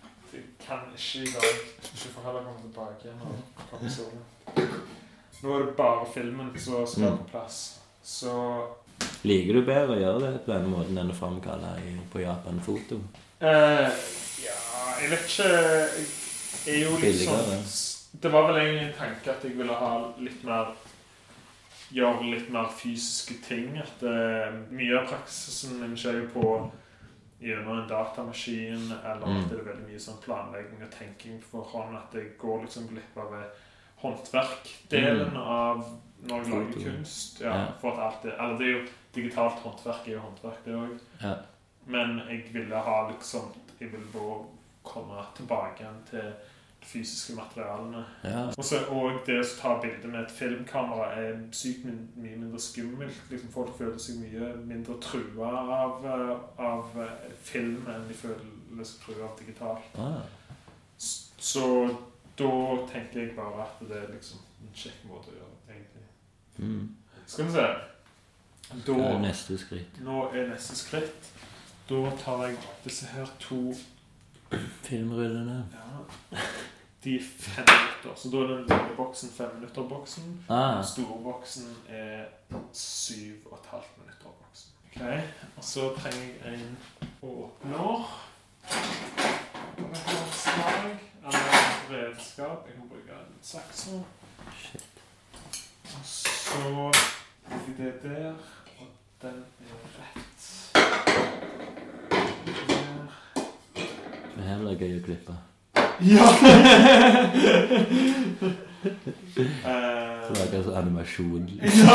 [0.67, 1.51] Kan ikke i dag.
[1.83, 3.33] Du får heller komme tilbake igjen og
[3.71, 3.89] komme.
[5.43, 7.19] Nå er det bare filmen som skal Mm.
[7.19, 7.79] på plass.
[8.05, 8.35] Så
[9.25, 11.73] Liker du bedre å gjøre det på denne måten enn å framkalle
[12.13, 13.01] på Japan-foto?
[13.43, 13.91] Uh,
[14.43, 14.59] Ja,
[15.01, 15.49] jeg vet ikke
[16.67, 20.45] Jeg er jo liksom Det var vel egentlig en tanke at jeg ville ha litt
[20.45, 20.75] mer
[21.93, 23.77] Gjøre litt mer fysiske ting.
[23.79, 26.71] At eh, mye av praksisen min skjer jo på
[27.43, 29.37] gjennom en datamaskin, eller Mm.
[29.43, 31.97] at det er veldig mye sånn planlegging og tenking på forhånd.
[31.97, 33.35] At jeg går liksom glipp av
[34.03, 35.85] håndverkdelen av
[36.23, 36.85] når jeg lager Mm.
[36.85, 37.41] Kunst.
[37.41, 40.75] Ja, for at alt det, eller det er jo digitalt håndverk er jo håndverk, det
[40.75, 40.99] òg.
[41.23, 41.35] Ja.
[41.87, 44.45] Men jeg ville ha liksom Jeg ville bare
[44.85, 46.33] komme tilbake igjen til
[46.85, 48.05] fysiske materialene.
[48.25, 48.43] Ja.
[48.59, 53.21] Også, og det å ta bilde med et filmkamera er sykt min, mye mindre skummelt.
[53.31, 58.85] Liksom Folk føler seg mye mindre trua av, eh, av eh, film enn de føler
[58.85, 59.99] seg trua av digitalt.
[59.99, 60.23] Ah,
[61.43, 61.65] Så
[62.39, 62.51] da
[62.93, 66.05] tenker jeg bare at det er liksom en kjekk måte å gjøre det egentlig.
[66.59, 66.85] mm.
[67.27, 67.67] Skal vi se.
[68.87, 69.99] Da Hva er neste skritt?
[70.05, 71.29] Nå er neste skritt.
[71.89, 73.75] Da tar jeg disse her to
[74.83, 75.67] Filmrullene.
[75.73, 76.39] ja,
[77.05, 78.21] De fem minutter.
[78.23, 80.45] Så da er den lille boksen fem minutter-boksen.
[80.49, 82.25] Ah, Den store boksen er
[82.73, 84.71] syv og et halvt minutter-boksen.
[84.97, 85.03] Ok,
[85.57, 86.79] Og så trenger jeg en
[87.23, 88.19] åpner.
[90.33, 90.99] Slag.
[91.25, 92.67] Eller redskap.
[92.67, 93.91] Jeg kan bruke en sakso.
[94.59, 94.85] shit.
[95.85, 96.93] Og så
[97.77, 98.35] det der.
[98.81, 98.87] Og
[99.23, 101.52] den er rett.
[104.43, 105.35] Det her blir gøy å klippe.
[106.03, 106.25] Ja!
[108.83, 111.45] Så lager jeg sånn animasjon.
[111.63, 111.95] ja.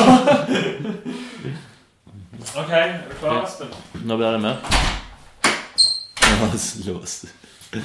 [2.62, 3.73] OK, er du klar, Espen?
[4.07, 4.63] Nå blir det mørkt.
[6.23, 7.83] Nå slås det.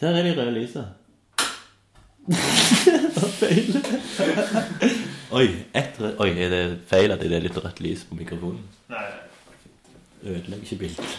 [0.00, 0.86] Der er de røde lysa.
[3.36, 3.68] Feil.
[5.36, 8.64] Oi, et, Oi, er det feil at det er litt rødt lys på mikrofonen?
[8.94, 9.08] Nei.
[10.24, 11.18] Ødelegger ikke bildet.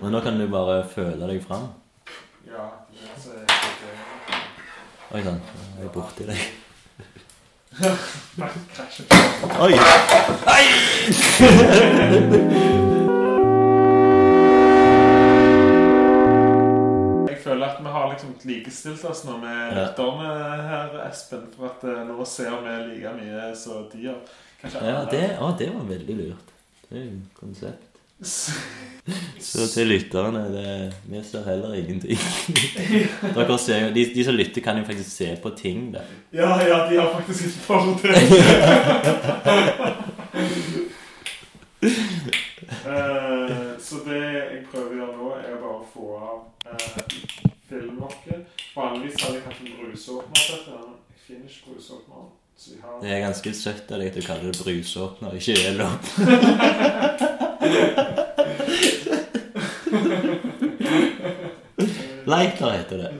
[0.00, 1.66] Men nå kan du bare føle deg fram.
[2.48, 3.46] Ja, det så det
[5.10, 5.40] Oi sann,
[5.78, 6.40] Jeg er borti deg.
[9.64, 9.74] Oi!
[17.30, 19.84] Jeg føler at vi har liksom likestilt oss nå med Ja.
[19.84, 20.30] lytterne
[20.70, 21.46] her, Espen.
[21.56, 24.18] For at eh, nå ser vi like mye som de gjør.
[24.62, 26.52] Kanskje Ja, alle- det, å, det var veldig lurt.
[26.88, 27.72] Det er jo se.
[29.40, 32.18] Så til lytterne det, Vi ser heller ingenting.
[33.34, 35.92] Dere ser de, de som lytter, kan jo faktisk se på ting.
[35.94, 36.00] da.
[36.32, 37.52] Ja, ja, de har faktisk et
[38.02, 38.10] til
[42.86, 46.76] Eh, så det jeg prøver å gjøre nå, er bare å få av uh,
[47.70, 48.60] filmlokket.
[48.76, 52.30] Vanligvis hadde jeg hatt en brusåpner men jeg finner ikke brusåpneren.
[52.84, 57.36] Har Det er ganske søtt av deg at du kaller det brusåpner, ikke ølopp.
[62.26, 63.10] Lighter heter det.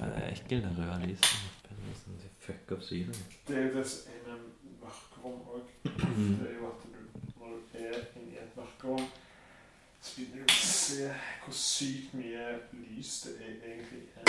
[0.00, 1.38] det er ekkelt, det røde lyset.
[1.68, 3.22] Det fucker opp synet.
[3.48, 4.38] Det er jo det som er med
[4.82, 5.66] mørkerom òg.
[5.84, 6.36] Mm.
[6.40, 6.88] Det er jo at du,
[7.38, 9.04] når du er inni et mørkerom
[10.16, 11.08] begynner å se
[11.42, 14.24] hvor sykt mye lys det er egentlig er.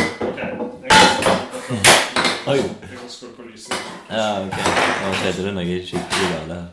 [2.43, 3.75] Ok, jeg kan skru på lyset.
[4.09, 4.57] Ja, ok.
[5.03, 6.65] Nå skjedde det noe skikkelig galt her.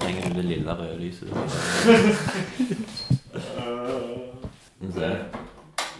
[0.00, 1.28] Trenger du det lille røde lyset?
[4.80, 5.10] Ser se.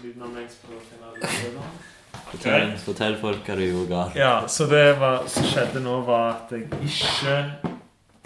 [0.01, 1.89] Lyden av meg prøver finne lyset.
[2.31, 4.17] Fortell, fortell folk hva du gjorde galt.
[4.19, 7.37] Ja, så det var, som skjedde nå, var at jeg ikke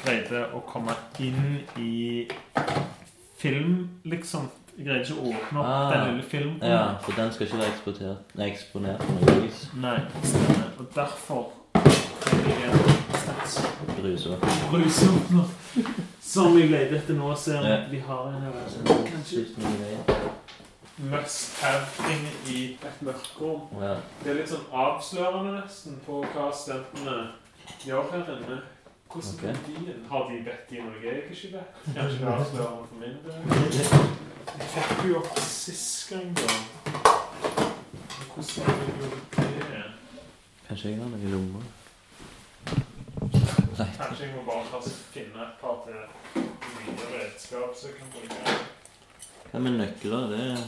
[0.05, 0.95] greide å komme
[1.25, 2.29] inn i
[3.45, 3.75] film,
[4.09, 4.49] liksom.
[4.75, 6.57] Jeg greier ikke å åpne opp Ah, den lille filmen.
[6.67, 9.61] Ja, for den skal ikke være eksportert, nei, eksponert for noe vis?
[9.85, 10.73] Nei, stemmer.
[10.83, 11.53] Og derfor
[14.71, 15.45] brusåpner.
[16.21, 18.59] Som jeg leter etter nå, ser jeg at vi har en her.
[19.11, 20.31] Kanskje noe greier.
[21.11, 23.65] must have-ting i et mørkerom.
[23.83, 23.97] Ja.
[24.23, 27.17] Det er litt sånn avslørende nesten på hva studentene
[27.85, 28.61] gjør her inne.
[29.15, 29.41] Hvordan Ok.
[29.41, 29.55] kan
[29.87, 29.95] de?
[30.11, 31.69] Har de bedt i Norge jeg ikke vet?
[31.95, 33.35] Kanskje det er avslørende for min del?
[34.59, 36.49] Jeg fikk jo opp sist gang, da.
[38.35, 39.85] Hvordan har de gjort det?
[40.69, 41.63] Kanskje jeg har noe i lomma?
[43.79, 43.89] Nei.
[43.99, 44.79] Kanskje jeg må bare ta,
[45.15, 45.99] finne et par til
[46.75, 48.59] nye redskap som jeg kan bruke.
[49.53, 50.27] Hva med nøkler?
[50.35, 50.65] Det er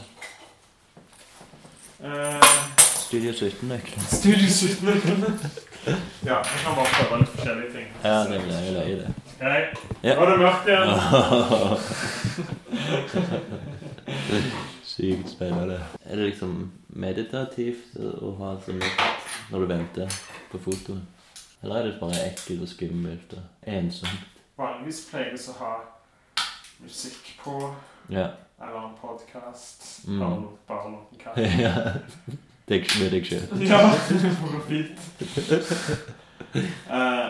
[1.99, 2.76] Eh,
[3.07, 4.01] Studio 17-nøkler.
[4.11, 4.87] Studio 17
[6.25, 7.87] Ja, jeg kan bare prøve litt forskjellige ting.
[8.03, 9.09] Ja, det blir jo løye, det.
[9.41, 9.61] Hei,
[10.03, 10.15] Ja.
[10.15, 10.89] nå er det mørkt igjen.
[14.91, 15.77] Sykt spennende.
[16.05, 18.81] Er det liksom meditativt å ha sånn
[19.51, 20.07] når du venter
[20.51, 21.05] på fotoen?
[21.63, 23.43] Eller er det bare ekkelt og skummelt og
[23.77, 24.27] ensomt?
[24.57, 25.73] Vanligvis pleier vi å ha
[26.83, 27.55] musikk på,
[28.09, 28.27] Ja.
[28.61, 30.03] eller en podkast.
[30.07, 30.19] Mm.
[30.19, 31.43] Bare, bare noen kaffe.
[32.67, 32.73] Ja.
[32.75, 33.67] Deg, med deg sjøl.
[33.67, 33.79] Ja,
[34.41, 34.99] For fint.
[36.89, 37.27] Eh,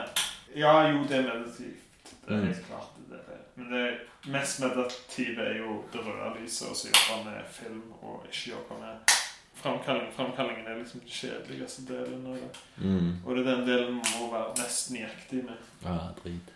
[0.56, 1.84] ja, jo, det er meditativt.
[2.28, 2.48] Det er Mm.
[2.48, 3.40] helt klart det er.
[3.56, 3.98] Men det
[4.32, 8.74] mest meditative er jo det røde lyset, og så jobbe med film, og ikke jobbe
[8.80, 9.16] med
[9.56, 10.14] framkalling.
[10.16, 12.52] Framkallingen er liksom den kjedeligste delen av det.
[12.78, 13.14] Mm.
[13.26, 15.58] Og det er den delen man må være mest nøyaktig med.
[15.86, 16.54] Ah, drit.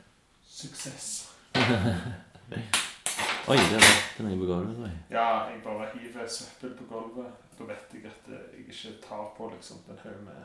[0.50, 1.30] Suksess.
[3.48, 4.98] Oi, det er jeg på gulvet, tror jeg.
[5.12, 7.32] Ja, jeg bare hiver søppel på gulvet.
[7.62, 10.38] Da vet jeg at jeg ikke tar på liksom den haug med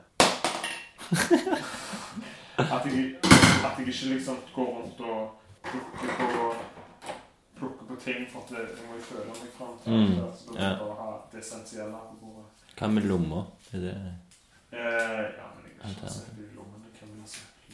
[2.77, 3.15] at, jeg,
[3.65, 5.31] at jeg ikke liksom går rundt og
[5.63, 6.55] plukker på
[7.57, 10.09] Plukker på ting for at jeg må jo føle meg fram til Mm.
[10.37, 10.69] Så da må ja.
[10.69, 12.47] jeg bare ha det essensielle på bordet.
[12.79, 13.41] Hva med lomma?
[13.73, 13.95] Er det
[14.73, 14.79] Eh,
[15.39, 16.87] ja, men jeg har ikke sett i lommene.
[16.99, 17.73] Hvem vil søppel?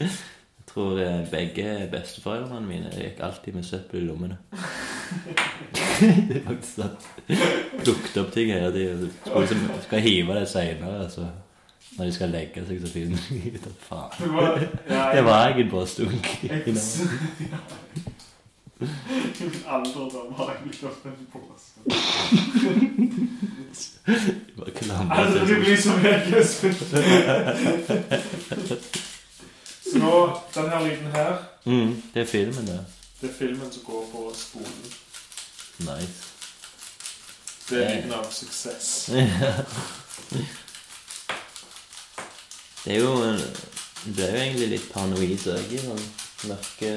[0.00, 0.10] Jeg
[0.72, 4.36] tror eh, begge besteforeldrene mine gikk alltid med søppel i lommene.
[6.00, 7.08] det er faktisk sant.
[7.84, 9.12] Plukket opp ting hele tiden.
[9.26, 11.26] Skal, liksom, skal hive det senere, Altså.
[11.98, 14.10] når de skal legge seg, så finner de ut at faen.
[14.18, 14.58] Det var,
[15.14, 15.62] Det var jeg i.
[16.48, 16.76] jeg,
[19.40, 21.70] I min alderdom har jeg blitt opp en pose.
[24.56, 26.20] Bare klamret Aldri blir som jeg,
[30.02, 31.32] nå, den her lyden her,
[31.64, 32.80] Mm, det er filmen, det.
[33.20, 34.92] det er filmen som går på spolen.
[35.78, 36.22] Nice.
[37.70, 38.88] Det er lyden av suksess.
[42.84, 43.12] Det er jo
[44.04, 46.00] Det er jo egentlig litt paranoid òg i sånn
[46.50, 46.88] mørke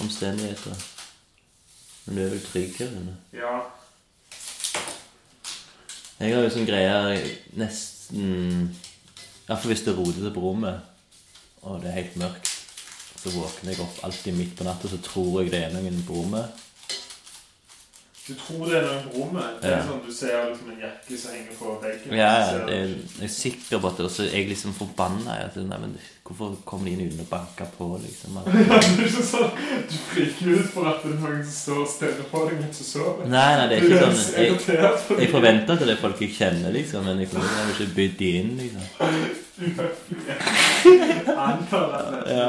[0.00, 0.78] omstendigheter.
[2.06, 3.16] Men du er vel trygg her inne?
[3.36, 3.58] Ja,
[6.18, 7.18] Jeg har jo sånn greie
[7.60, 8.70] nesten
[9.48, 10.80] Iallfall hvis det er rodete på rommet,
[11.62, 12.48] og det er helt mørkt,
[13.18, 16.14] så våkner jeg opp alltid midt på natta, så tror jeg det er noen på
[16.20, 16.64] rommet.
[18.28, 19.54] du tror det er noen på rommet.
[19.62, 19.84] Det er Ja.
[19.88, 22.12] sånn Du ser liksom en jakke som henger på veggen.
[22.12, 25.38] Ja, ja, er, jeg er sikker på at det, også, jeg liksom forbanna.
[25.40, 28.30] Jeg, nei, men hvorfor kommer de inn uten å banke på, liksom?
[28.38, 28.72] Ja, det er
[29.08, 29.50] ikke sånn
[29.88, 32.78] Du friker ut for at det er noen som står og stirrer på deg mens
[32.78, 33.22] du sover.
[33.32, 34.48] Nei, nei, det er ikke sånn Jeg,
[35.24, 38.28] jeg forventer at det er folk jeg kjenner, liksom, men jeg har ikke bydd de
[38.42, 38.84] inn, liksom.
[42.28, 42.48] Ja.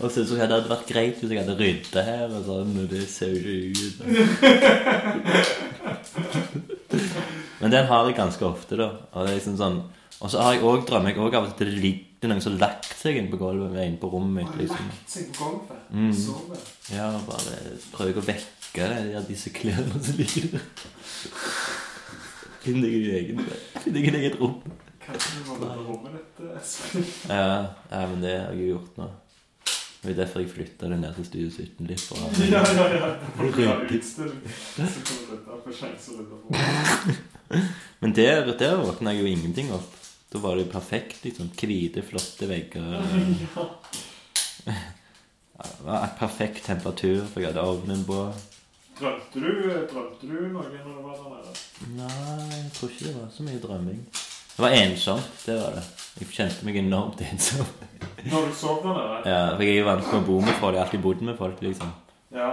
[0.00, 2.86] Og så, så hadde det vært greit hvis jeg hadde rydda her og sånn, men
[2.90, 3.36] det ser jo
[3.70, 3.96] ikke ut.
[7.62, 8.90] Men den har jeg ganske ofte, da.
[9.14, 9.76] Og det er liksom sånn
[10.18, 12.60] Og så har jeg også, drømmer jeg også av at det ligger noen som har
[12.68, 14.58] lagt seg inn på gulvet med inne på rommet mitt.
[14.62, 14.86] liksom.
[14.92, 15.88] Lagt seg på gulvet.
[15.90, 16.12] Mm.
[16.14, 16.60] Sover.
[16.94, 17.56] Ja, bare
[17.92, 20.68] prøver ikke å vekke det, ja, disse klærne som ligger der.
[22.62, 23.42] Finn deg egen
[23.82, 24.60] Finn deg eget rom.
[25.02, 27.04] Kanskje du må være på rommet ditt, Espen.
[27.26, 27.46] Ja,
[27.90, 29.08] ja, men det har jeg jo gjort nå.
[30.02, 32.00] Det er derfor jeg flytta det ned til Studio 17 litt.
[32.06, 33.10] For å Ja, ha- ja, ja.
[33.38, 34.40] Folk har utstilling.
[34.50, 36.46] Så kan du rydde på sjanse å rydde på.
[38.02, 39.90] Men der, der våkna jeg jo ingenting opp.
[40.32, 41.24] Da var det jo perfekt.
[41.24, 43.04] liksom Hvite, flotte vegger.
[43.54, 43.68] Ja.
[46.18, 48.16] Perfekt temperatur, for jeg hadde ovnen på.
[48.98, 49.50] Drømte du,
[49.90, 51.52] drømte du noe når du var der nede?
[51.96, 54.00] Nei, jeg tror ikke det var så mye drømming.
[54.52, 55.84] Det var ensomt, det var det.
[56.20, 57.70] Jeg kjente meg enormt ensom.
[58.28, 59.22] Når du sov der nede?
[59.32, 60.74] Ja, for jeg er jo vant til å bo med folk.
[60.74, 61.94] Jeg har alltid bodd med folk, liksom.
[62.36, 62.50] Ja.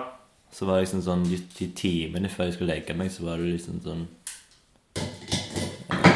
[0.55, 3.51] Så var det liksom sånn de timene før jeg skulle legge meg, så var det
[3.51, 4.07] liksom sånn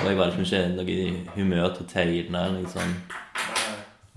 [0.03, 2.39] Og jeg var liksom ikke noe i humør til å tegne.
[2.51, 2.87] Nei.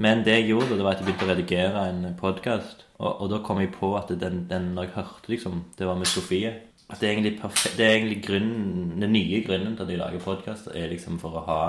[0.02, 2.82] Men det jeg gjorde, det var at jeg begynte å redigere en podkast.
[2.98, 6.00] Og, og da kom jeg på at den, den når jeg hørte liksom, det var
[6.00, 6.50] med Sofie
[6.90, 10.24] At det er egentlig det er egentlig grunnen, den nye grunnen til at jeg lager
[10.26, 11.62] podkaster, er liksom for å ha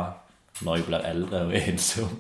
[0.66, 2.18] når jeg blir eldre og ensom.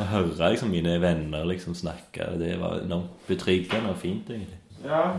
[0.00, 2.32] Å høre liksom mine venner liksom snakke.
[2.40, 4.62] Det var enormt betryggende og fint, egentlig.
[4.80, 5.12] Ja.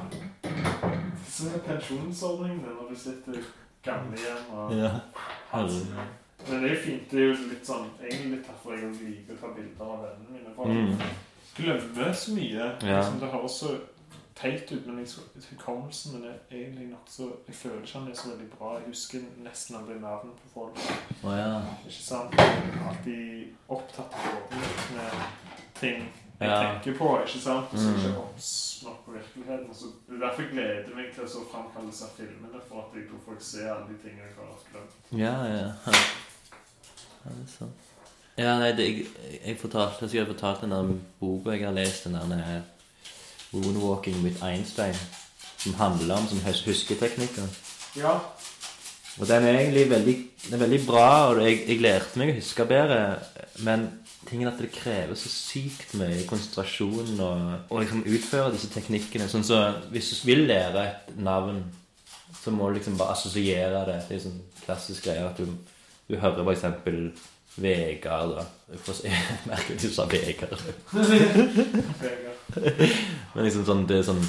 [1.30, 3.44] Så pensjonsordning når du sitter
[3.84, 4.92] i gamlehjem og Ja.
[6.50, 7.12] Men det er jo fint.
[7.12, 10.32] Det er jo litt sånn Egentlig litt derfor jeg liker å ta bilder av vennene
[10.32, 10.56] mine.
[10.56, 10.98] For Mm.
[10.98, 11.10] jeg
[11.56, 12.66] glemmer så mye.
[12.82, 12.98] Ja.
[13.02, 13.80] Liksom, det høres så
[14.36, 18.30] teit ut, men jeg- hukommelsen min er egentlig nokså Jeg føler ikke han er så
[18.30, 18.74] veldig bra.
[18.78, 20.76] Jeg husker nesten aldri navn på folk.
[21.24, 21.62] Å ja.
[21.86, 22.32] Ikke sant?
[22.32, 25.12] Jeg er alltid opptatt av mitt med
[25.76, 26.04] ting
[26.40, 26.60] jeg Ja.
[26.74, 27.68] tenker på, ikke sant?
[27.74, 27.96] Og så Mm.
[28.00, 29.74] ikke oppsnakk på virkeligheten.
[29.76, 33.04] Så det er derfor jeg gleder meg til å framkalle disse filmene, for at jeg,
[33.10, 34.94] tror folk ser alle de tingene jeg har glemt.
[35.12, 35.72] Ja, ja.
[37.26, 37.72] Ja, det er sant.
[38.38, 39.08] Ja, nei, det, jeg,
[39.46, 42.62] jeg fortalte Jeg fortalte fortalt den der boka jeg har lest, den der
[43.52, 44.96] 'Moonwalking with Einstein',
[45.58, 47.48] som handler om sånn husketeknikker.
[47.96, 48.20] Ja.
[49.20, 52.36] Og den er egentlig veldig, den er veldig bra, og jeg, jeg lærte meg å
[52.36, 53.20] huske bedre,
[53.60, 59.30] men tingen at det krever så sykt mye konsentrasjon å liksom utføre disse teknikkene.
[59.32, 59.62] Sånn så
[59.94, 61.64] Hvis du vil lære et navn,
[62.42, 64.00] så må du liksom bare assosiere det.
[64.10, 65.48] Det er sånn klassisk greie at du,
[66.10, 67.10] du hører eksempel
[67.60, 68.44] Vegard, da.
[69.04, 70.54] Jeg merker at du sa Vegard.
[73.34, 74.24] Men liksom sånn, det er sånn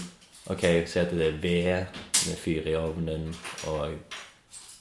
[0.51, 3.29] Ok, si at det er ved med fyr i ovnen
[3.71, 3.93] og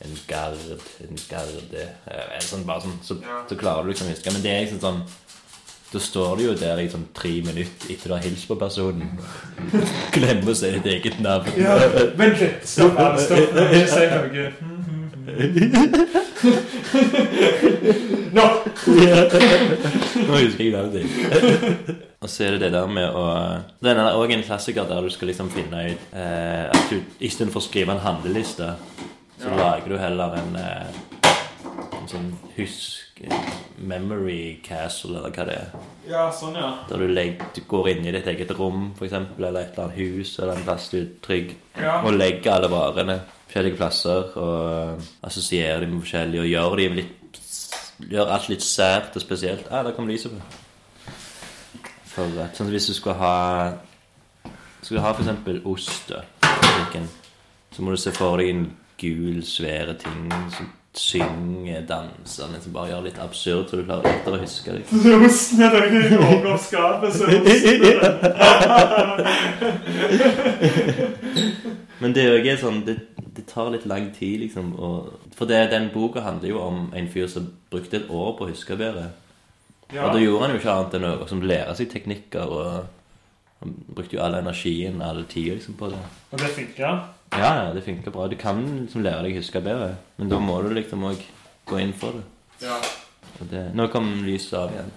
[0.06, 0.58] en gard,
[1.04, 3.42] en garde En sånn, Bare sånn, så, Ja.
[3.50, 4.32] så klarer du liksom å huske.
[4.32, 5.02] Men det er liksom sånn
[5.92, 9.20] Da står du jo der i sånn tre minutter etter du har hilst på personen.
[10.16, 11.52] Glemmer å si ditt eget navn.
[11.58, 11.76] Ja,
[12.16, 12.68] vent litt.
[12.70, 13.20] Stopp.
[13.20, 13.56] Stopp.
[13.58, 14.52] Ikke si noe.
[18.34, 18.44] Nå!
[18.90, 21.10] Nå husker jeg ditt.
[22.20, 23.24] Og så er det det der med å
[23.84, 27.60] Den er òg en klassiker der du skal liksom finne ut eh, At du istedenfor
[27.62, 28.68] å skrive en handleliste,
[29.40, 31.30] så lager du heller en, eh,
[32.00, 33.06] en sånn husk
[33.80, 35.72] Memory castle, eller hva det er.
[36.08, 36.70] Ja, sånn, ja.
[36.90, 39.98] Der du, legger, du går inn i ditt eget rom, eksempel, eller et eller annet
[40.00, 42.02] hus, eller en plass du er trygg, Ja.
[42.04, 47.16] og legger alle varene forskjellige plasser, og assosierer dem med forskjellige, og gjør dem litt
[48.00, 49.66] Gjør alt litt sært og spesielt.
[49.70, 50.38] Ja, der kom lyset på.
[52.08, 53.34] For at, sånn, hvis du skal ha
[54.82, 57.10] Skal du ha eksempel ost i butikken,
[57.76, 58.62] så må du se for deg en
[59.00, 63.84] gul, svære ting som synger, danser, men som bare gjør det litt absurd, så du
[63.86, 64.82] klarer lettere å huske det.
[64.90, 67.82] Så osten er i åpner skapet, så er osten
[72.00, 72.96] Men det er jo ikke sånn det,
[73.36, 74.74] det tar litt lang tid, liksom.
[74.80, 74.96] Og,
[75.38, 78.52] for det, den boka handler jo om en fyr som brukte et år på å
[78.54, 79.10] huske bedre.
[79.92, 80.06] Ja.
[80.06, 82.46] Og da gjorde han jo ikke annet enn å liksom, lære seg teknikker.
[82.56, 82.66] Og
[83.60, 86.02] han brukte jo all energien, all tida liksom, på det.
[86.32, 87.04] Og det funker?
[87.32, 88.28] Ja, ja, det funker bra.
[88.28, 91.22] Du kan liksom lære deg å huske bedre, men da må du liksom òg
[91.70, 92.24] gå inn for det.
[92.66, 92.80] Ja.
[93.52, 94.90] Det nå kom lyset av igjen.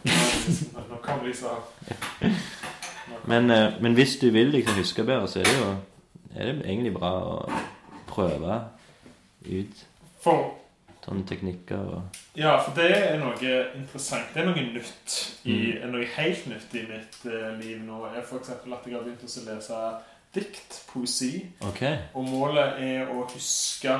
[0.91, 2.33] Nå kan lyset av.
[3.29, 5.69] Men, eh, men hvis du vil liksom huske bedre, så er det jo
[6.35, 7.37] er det egentlig bra å
[8.09, 8.57] prøve
[9.47, 9.85] ut
[10.25, 10.51] For
[11.05, 13.35] sånne teknikker og Ja, for det er noe
[13.77, 14.33] interessant.
[14.35, 15.91] Det er noe nytt i, Mm.
[15.93, 18.05] noe helt nytt i mitt eh, liv nå.
[18.17, 19.81] er for eksempel at jeg har begynt å lese
[20.35, 21.47] dikt, poesi.
[21.61, 21.97] Okay.
[22.15, 23.99] Og målet er å huske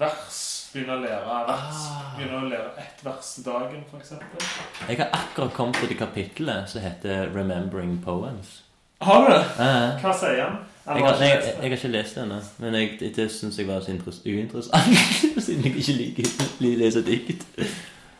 [0.00, 0.40] vers.
[0.72, 1.84] Begynne å lære vers.
[1.92, 2.10] Ah.
[2.16, 4.50] Begynne å lære ett vers dagen, for eksempel.
[4.88, 8.62] Jeg har akkurat kommet til det kapittelet som heter 'Remembering Poems'.
[9.02, 9.44] Har du det?
[9.58, 10.58] Eh, Hva sier han?
[10.86, 13.68] Jeg har, jeg, jeg, jeg, har ikke lest den ennå, men jeg, det, syns jeg
[13.68, 13.92] var så
[14.26, 14.82] uinteressant.
[15.44, 17.46] Siden jeg ikke liker å lese dikt.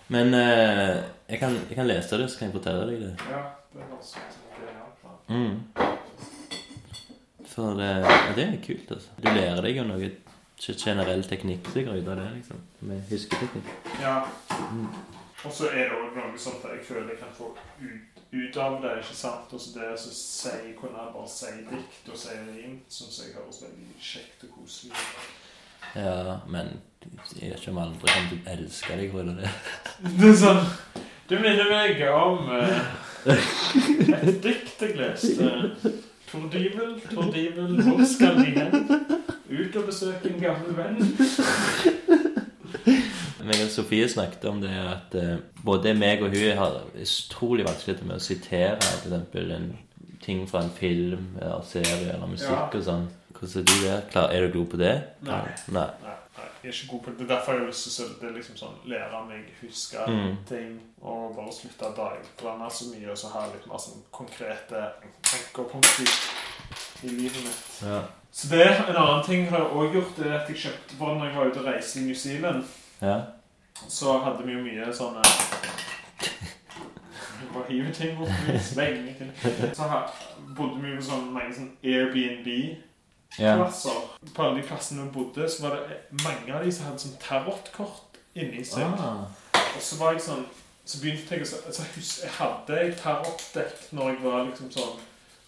[0.08, 1.02] Men eh,
[1.38, 3.12] kan, jeg kan lese det, så kan jeg fortelle deg det.
[3.30, 5.18] Ja, det høres ut som er plan.
[5.28, 6.01] Mm.
[7.52, 9.16] For det, ja, det er kult, altså.
[9.18, 10.12] Du lærer deg jo noe
[10.62, 12.62] generell teknikk sikkert ut av det, liksom.
[12.88, 13.74] Med husketeknikk.
[14.00, 14.22] Ja.
[14.72, 14.88] Mm.
[15.42, 17.50] Og så er det òg noe sånt jeg føler jeg kan få
[17.82, 19.52] ut ut av det, ikke sant?
[19.52, 23.34] Og så det å si, kunne jeg bare si dikt og si rim, syns jeg
[23.36, 25.26] høres veldig kjekt og koselig ut.
[25.98, 26.70] Ja, men
[27.02, 29.50] jeg vet ikke om andre kommer til å elske deg for det.
[30.22, 30.62] Det er sånn
[31.28, 33.36] Du minner meg om eh,
[34.16, 35.92] et dikt jeg leste.
[36.32, 38.72] Tor Dyvel, Tor Dyvel, hvor skal vi hen?
[39.52, 40.96] Ut og besøke en gammel venn.
[43.42, 48.06] Meg og Sofie snakket om det at eh, både meg og hun har utrolig vanskelig
[48.06, 49.16] med å sitere f.eks.
[50.22, 52.68] ting fra en film eller serie eller musikk Ja.
[52.70, 53.08] og sånn.
[53.34, 54.02] Hvordan er du der?
[54.12, 54.92] Klar, er du god på det?
[55.26, 55.40] Nei.
[55.74, 55.88] Nei.
[56.62, 57.18] Jeg er ikke god på det.
[57.18, 60.36] Det er derfor jeg har lyst til å liksom sånn, lære meg huske Mm.
[60.48, 64.82] ting og bare slutte å dagblande så mye, og så ha litt mer sånn konkrete
[65.34, 66.10] ankerpunkter
[67.04, 67.82] i livet mitt.
[67.82, 68.02] Ja.
[68.32, 70.96] Så det er en annen ting har jeg også gjort, det er at jeg kjøpte
[70.98, 72.64] for når jeg var ute og reiste i New Zealand,
[73.02, 73.16] ja.
[73.88, 75.22] så hadde vi jo mye sånne
[77.52, 78.30] Bare hive ting bort,
[78.64, 79.30] slenge ting.
[79.76, 80.06] Så her
[80.56, 82.48] bodde vi jo på sånn mange sånn Airbnb
[83.36, 84.00] plasser.
[84.34, 87.18] På alle de plassene vi bodde, så var det mange av de som hadde sånn
[87.22, 88.82] tarotkort inni seg.
[88.98, 89.24] Ah.
[89.76, 90.44] Og så var jeg sånn
[90.84, 91.82] Så begynte jeg å så- altså,
[92.22, 94.98] Jeg hadde et tarotdekk når jeg var liksom sånn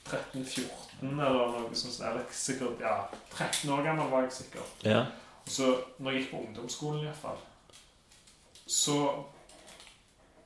[0.07, 2.01] 13-14 eller noe sånt.
[2.09, 4.85] Eller sikkert Ja, 13 år gammel var jeg sikkert.
[4.85, 5.01] ja.
[5.47, 7.37] Og så når jeg gikk på ungdomsskolen iallfall,
[8.67, 9.25] så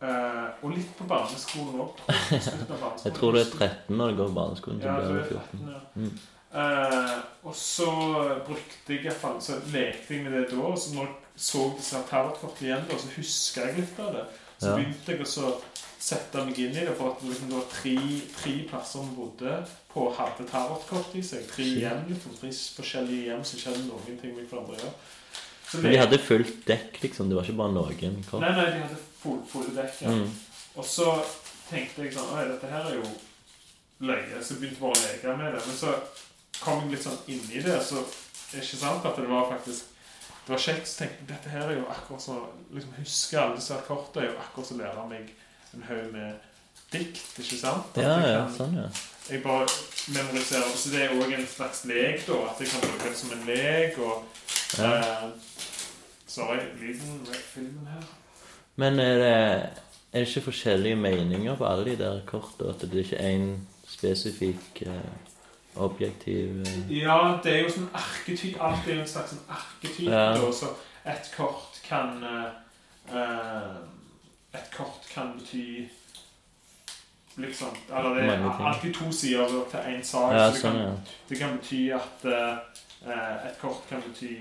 [0.00, 1.96] Uh, Og litt på barneskolen òg.
[3.04, 4.80] Jeg tror du er 13 når du går på barneskolen.
[4.80, 5.40] Ja, du er 14.
[5.58, 5.80] 13, ja.
[5.96, 6.18] Mm.
[6.48, 7.88] Eh, og så
[8.46, 10.70] brukte jeg iallfall så lekte jeg med det da.
[10.76, 11.16] Så når jeg
[11.48, 14.24] så disse tarotkortene igjen, da, så huska jeg litt av det.
[14.58, 14.76] Så Ja.
[14.76, 15.60] begynte jeg å
[15.98, 17.96] sette meg inn i det, for at liksom, det var tre,
[18.38, 21.46] tre plasser vi bodde på, hadde tarotkort i seg.
[21.50, 24.94] Tre hjem, liksom, tre forskjellige hjem som ikke hadde noen ting med hverandre å gjøre.
[25.68, 27.28] Så Men de hadde fullt dekk, liksom.
[27.28, 28.40] Det var ikke bare noen kort.
[28.40, 30.02] Nei, nei, de hadde full, fulle dekk.
[30.02, 30.08] Ja.
[30.16, 30.30] Mm.
[30.76, 31.10] Og så
[31.68, 33.10] tenkte jeg sånn Oi, dette her er jo
[34.00, 34.40] løye.
[34.40, 35.62] Så jeg begynte bare å leke med det.
[35.66, 35.92] Men så
[36.62, 39.94] kom litt sånn inn i det, så er ikke sant at det var faktisk
[40.48, 40.88] Det var kjekt.
[40.88, 42.38] Så tenkte jeg dette her er jo akkurat så
[42.72, 45.32] liksom Huske alle disse her kortene er jo akkurat som å lære meg
[45.76, 46.46] en haug med
[46.92, 47.90] dikt, ikke sant?
[47.92, 48.86] At Ja, kan, ja, sånn, ja.
[49.28, 49.66] Jeg bare
[50.14, 52.38] memoriserer Så det er òg en slags lek, da.
[52.48, 53.98] At jeg kan bruke det som en lek.
[54.00, 54.24] Og
[54.78, 54.94] ja.
[54.94, 55.28] eh,
[56.28, 58.08] Sorry, lyden med filmen her.
[58.80, 59.36] Men er det,
[60.12, 62.72] er det ikke forskjellige meninger på alle de der kortene?
[62.72, 63.48] At det er ikke én
[63.88, 65.12] spesifikk eh,
[65.76, 70.08] objektiv eh, Ja, det er jo sånn arketyp Alt er jo en slags sånn arketyp.
[70.08, 70.32] Ja.
[70.34, 70.72] da, Så
[71.04, 73.76] et kort kan eh,
[74.54, 75.88] Et kort kan bety
[77.38, 80.32] Liksom Eller det er alltid to sider til én sak.
[80.34, 80.94] Ja, så det, sånn, kan, ja.
[81.28, 84.32] det kan bety at uh, et kort kan bety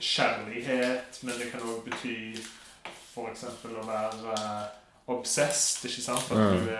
[0.00, 2.14] kjærlighet, men det kan òg bety
[3.14, 3.44] f.eks.
[3.66, 4.64] å være uh,
[5.10, 6.30] obsessed, ikke sant?
[6.30, 6.66] At Mm.
[6.66, 6.70] du,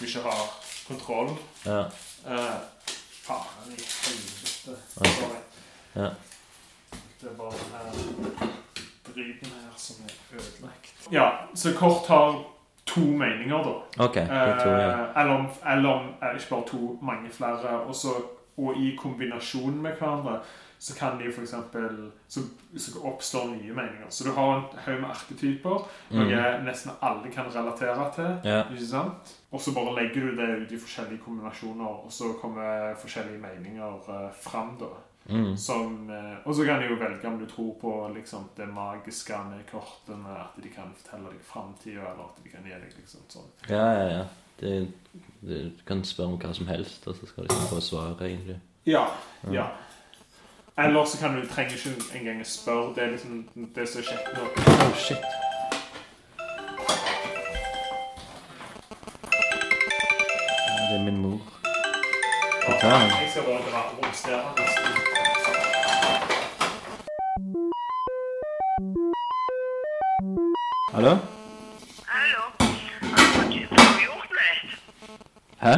[0.00, 0.44] du ikke har
[0.88, 1.32] kontroll.
[1.64, 1.86] ja.
[2.26, 2.56] Eh,
[3.26, 4.76] faen i helvete.
[4.96, 5.40] Okay.
[5.96, 6.08] Ja.
[7.20, 8.48] Det er bare den her
[9.14, 10.92] driten her som er ødelagt.
[11.12, 12.42] Ja, så kort har
[12.86, 14.04] to meninger, da.
[14.04, 14.28] Ok, det
[14.62, 14.90] tror jeg.
[14.90, 17.80] Eh, eller, om, eller om eh, ikke bare to, mange flere.
[17.80, 18.08] Og, så,
[18.58, 20.40] og i kombinasjon med hverandre
[20.78, 22.40] så kan de eksempel så,
[22.78, 24.06] så oppstår nye meninger.
[24.10, 26.64] Så du har en haug med arketyper, noe Mm.
[26.66, 28.50] nesten alle kan relatere til.
[28.50, 28.62] Ja.
[28.70, 29.32] Ikke sant?
[29.56, 34.02] Og så bare legger du det ut i forskjellige kombinasjoner, og så kommer forskjellige meninger
[34.04, 34.74] uh, fram.
[34.80, 34.90] da.
[35.28, 35.56] Mm.
[35.56, 39.38] Som, eh, og så kan du jo velge om du tror på liksom, det magiske
[39.48, 43.24] med kortene, at de kan fortelle deg framtida, eller at de kan gi deg liksom
[43.32, 43.48] sånn.
[43.68, 44.22] Ja, ja, ja.
[44.60, 44.74] Det,
[45.40, 48.60] det, du kan spørre om hva som helst, og så skal du få svaret, egentlig.
[48.86, 49.08] Ja.
[49.48, 49.56] Ja.
[49.56, 49.66] ja.
[50.78, 52.94] Eller så kan du trenger ikke engang spørre.
[52.94, 53.42] Det er liksom
[53.74, 54.48] det som er kjekt nå.
[54.76, 55.45] Oh, shit.
[60.86, 61.40] Ja, Det er min mor.
[62.68, 65.56] Jeg skal bare dra romstere.
[70.94, 71.12] Hallo?
[72.06, 72.42] Hallo.
[72.58, 74.70] Får du gjort litt?
[75.60, 75.74] Hæ?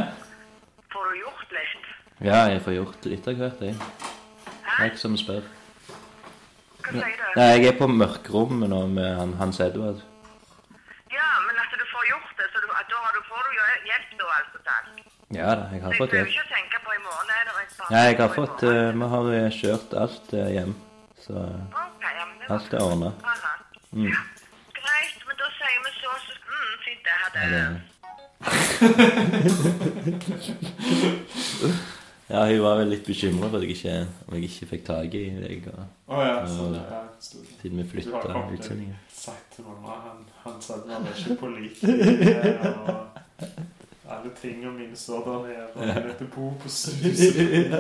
[0.93, 1.89] Får du gjort litt?
[2.21, 3.75] Ja, jeg får gjort litt av hvert, jeg.
[3.75, 5.43] Det er ikke som spør.
[6.85, 7.27] Hva sier du?
[7.41, 10.05] Nei, jeg er på mørkerommet nå med han, Hans Edvard.
[11.13, 13.51] Ja, men at du får gjort det, så du, at da har du, får du
[13.59, 15.18] jo hjelp da, altså talt.
[15.35, 16.29] Ja da, jeg har fått hjelp.
[16.33, 19.07] ikke tenke på i morgen, er det et par Ja, jeg har fått eh, Vi
[19.13, 20.73] har eh, kjørt alt eh, hjem.
[21.21, 23.11] Så Ok, ja, men det var alt er ordna.
[23.93, 24.09] Mm.
[24.79, 27.15] Greit, men da sier vi så, så mm, fint det.
[27.21, 27.45] Ha det.
[27.53, 27.69] Ja,
[32.29, 33.93] Ja, hun var vel litt bekymra for at jeg ikke,
[34.29, 35.79] om jeg ikke fikk tak i deg, og,
[36.13, 37.47] Å ja, sånn, ja, stor.
[37.63, 38.99] siden vi Du har flytta kommet til- utsendingen.
[39.09, 41.79] sagt til mamma Han, han sa at han er ikke på like.
[42.69, 42.93] og
[44.45, 46.95] alle og mine står der nede, og han heter Bo på huset.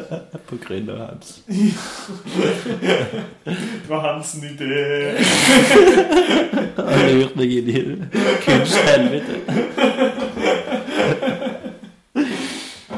[0.48, 1.42] På grunn av hans.
[3.44, 5.18] Det var hans idé.
[6.76, 7.82] Han lurte lurt meg inn i
[8.44, 9.34] kunsthelvete.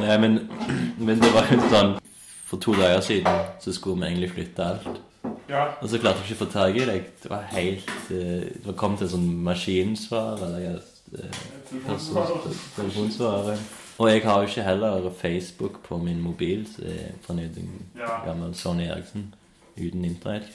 [0.00, 0.38] Nei, men,
[0.98, 1.92] men det var jo sånn
[2.48, 5.00] For to dager siden så skulle vi egentlig flytte alt.
[5.50, 7.10] Ja, Og så klarte vi ikke å få tak i deg.
[7.22, 10.80] Det var helt eh, Det var kommet en sånn maskinsvar eller
[11.18, 11.40] eh,
[11.70, 12.56] telefonsvarer.
[12.76, 13.58] telefonsvarer.
[14.00, 17.82] Og jeg har jo ikke heller Facebook på min mobil, så jeg er fra en
[18.24, 19.34] gammel Sony Eriksen
[19.76, 20.48] uten internett.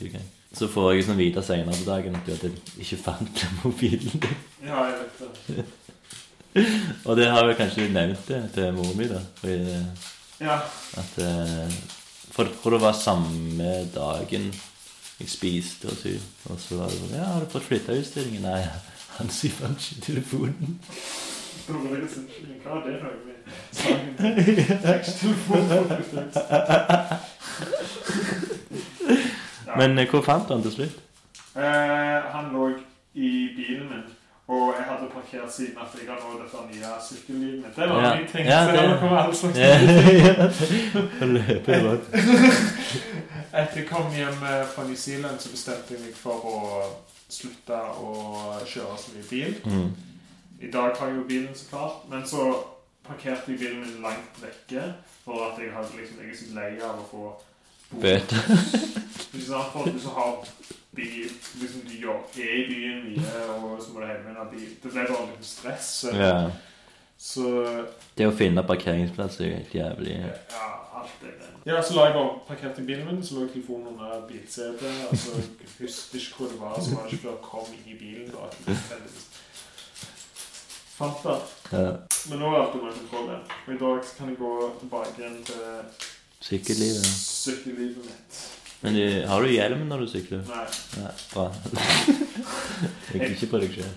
[0.56, 2.50] Så får jeg sånn vite senere på dagen at du
[2.80, 4.38] ikke fant mobilen din.
[4.66, 5.66] Ja, jeg vet det.
[7.06, 9.20] Og det har jeg kanskje nevnt det til mor mi, da.
[9.42, 9.82] Fordi,
[10.40, 10.56] Ja,
[11.00, 11.76] at, eh,
[12.32, 14.50] for jeg tror det var samme dagen
[15.20, 16.20] jeg spiste hos henne.
[16.50, 18.44] Og så var det sånn Ja, har du fått flytteutstillingen?
[18.48, 18.64] Nei,
[19.18, 20.80] han sier faen ikke telefonen.
[21.68, 22.60] dårlig unnskyldning.
[22.64, 23.36] Hva er det noe med
[23.72, 24.14] sangen?
[29.68, 29.76] Ja.
[29.78, 31.00] Men eh, hvor fant du han til slutt?
[31.56, 32.68] Eh, han lå
[33.16, 34.04] i bilen min,
[34.52, 37.76] og jeg hadde parkert siden at jeg har nå dette nye sykkellivet mitt.
[37.76, 38.16] Det var Ja.
[38.16, 38.46] min ting.
[38.46, 39.58] Ja, det- Så kom alle slags.
[43.56, 46.56] Etter jeg kom hjem eh, fra New Zealand, så bestemte jeg meg for å
[47.30, 48.12] slutte å
[48.68, 49.58] kjøre så mye bil.
[49.66, 49.90] Mm.
[50.62, 52.46] I dag har jeg jo bilen, så klart, men så
[53.06, 54.88] parkerte jeg bilen min langt vekke.
[55.26, 57.34] For at jeg, hadde liksom, jeg er så lei av å få
[57.96, 58.42] Bøter.
[59.46, 60.48] For at du så har
[60.96, 61.28] bil
[61.62, 62.10] liksom Du
[62.42, 64.72] er i byen mye, og så må du hjem med en bil.
[64.84, 65.92] Det ble bare litt stress.
[66.02, 66.50] Så, Ja.
[67.18, 67.86] Så
[68.18, 70.16] Det å finne parkeringsplass er jo helt jævlig.
[70.20, 70.66] ja,
[71.00, 71.52] alt det der.
[71.66, 74.92] Ja, så la jeg bare parkert i bilen min, så lå telefonen under bilsetet.
[75.10, 75.36] Altså, så
[75.80, 78.28] husker ikke hvor det var, så var det ikke før jeg kom i bilen.
[78.32, 78.76] da, at jeg
[80.96, 81.40] Fant det.
[81.76, 81.88] Ja.
[82.30, 83.26] Men nå er alt under kontroll.
[83.32, 83.42] igjen.
[83.68, 85.64] Og i dag kan jeg gå tilbake igjen til
[86.46, 87.06] Sykkellivet.
[87.06, 88.38] sykkellivet mitt.
[88.82, 90.42] Men du, har du hjelm når du sykler?
[90.48, 90.68] Nei.
[91.02, 91.46] Ja, bra.
[93.12, 93.94] Tenk ikke på deg sjøl.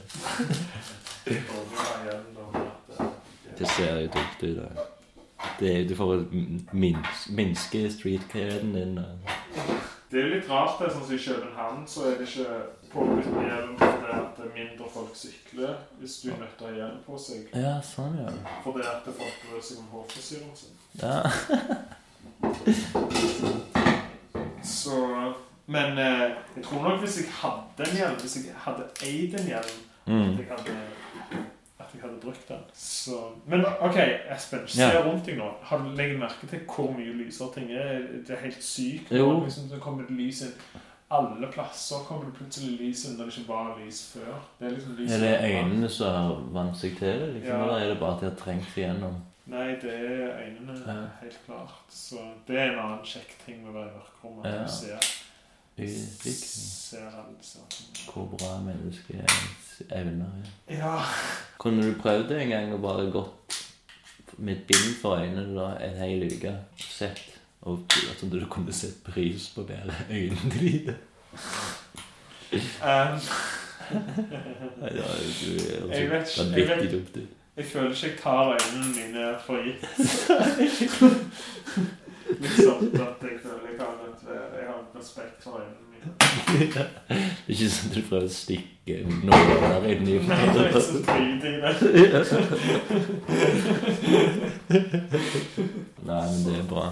[3.59, 4.59] Det ser jo dumt ut.
[5.61, 6.25] er, du får
[6.73, 8.99] minske, minske streetcarden din.
[8.99, 9.05] og...
[10.11, 10.79] Det er jo litt rart.
[10.81, 12.61] det, sånn som I København så er det ikke
[12.93, 16.77] påbudt med hjelm fordi at mindre folk sykler hvis du er nødt til å ha
[16.79, 17.51] hjelm på seg.
[17.53, 18.31] Ja, sånn, ja.
[18.65, 20.75] Fordi at folk bryr seg om hårfrisyren sin.
[21.03, 21.19] ja.
[24.63, 25.33] Så
[25.67, 29.47] Men eh, jeg tror nok hvis jeg hadde en hjelm, hvis jeg hadde eid en
[29.53, 29.77] hjelm,
[30.09, 30.37] at Mm.
[30.39, 30.75] jeg hadde
[31.89, 32.61] at jeg hadde brukt den.
[32.75, 33.97] Så, men OK,
[34.31, 35.01] Espen, se Ja.
[35.07, 35.49] rundt deg nå.
[35.63, 37.99] Har du legget merke til hvor mye lysere ting er?
[38.27, 39.11] Det er helt sykt.
[39.11, 39.41] Jo.
[39.45, 40.55] Liksom, det kommer det lys inn.
[41.11, 44.35] Alle plasser kommer det plutselig lys inn når det ikke var lys før.
[44.61, 47.55] Det er liksom lys Er det øynene som har vant seg til det, liksom?
[47.55, 47.63] Ja.
[47.65, 49.17] Eller er det bare at de har trengt seg gjennom?
[49.49, 50.99] Nei, det er øynene, Ja.
[51.23, 51.73] helt klart.
[51.89, 52.17] Så
[52.47, 54.45] det er en annen kjekk ting med å være i mørkerommet.
[54.53, 54.99] Ja.
[55.79, 58.13] du ser, ser alle disse tingene.
[58.13, 59.15] Hvor bra mennesket
[59.91, 60.51] evner er.
[60.79, 60.97] Ja.
[61.59, 63.59] Kunne du prøvd det en gang og bare gått
[64.39, 66.55] med et bind for øynene da, en hel uke?
[66.77, 67.25] Sett
[67.63, 67.79] og
[68.11, 70.95] at du kunne sett pris på bedre øynene dine?
[72.53, 73.19] Um,
[74.81, 75.05] Nei, da,
[75.41, 75.51] du
[75.99, 77.17] er altså vanvittig dumt
[77.59, 79.83] jeg føler ikke jeg tar øynene mine for gitt.
[82.43, 84.23] Litt sånn at jeg føler jeg har, et,
[84.95, 85.88] respekt for øynene.
[86.49, 87.19] Det er
[87.49, 88.95] ikke sånn at du prøver å stikke
[89.27, 91.03] noe inn i Nei, det er ikke så det.
[96.09, 96.87] Nei, men det er bra.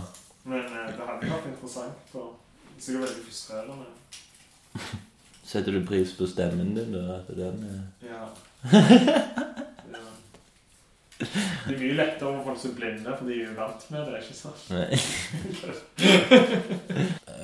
[0.47, 2.15] Men eh, det hadde vært interessant.
[2.15, 2.29] Og
[2.79, 3.89] sikkert veldig frustrerende.
[5.47, 7.21] Setter du pris på stemmen din, da?
[7.21, 7.81] At den er
[8.11, 8.23] Ja.
[11.19, 14.09] Det er mye lettere for folk som er blinde, for de er jo vant med
[14.11, 14.61] det, ikke sant?
[14.71, 14.89] Nei.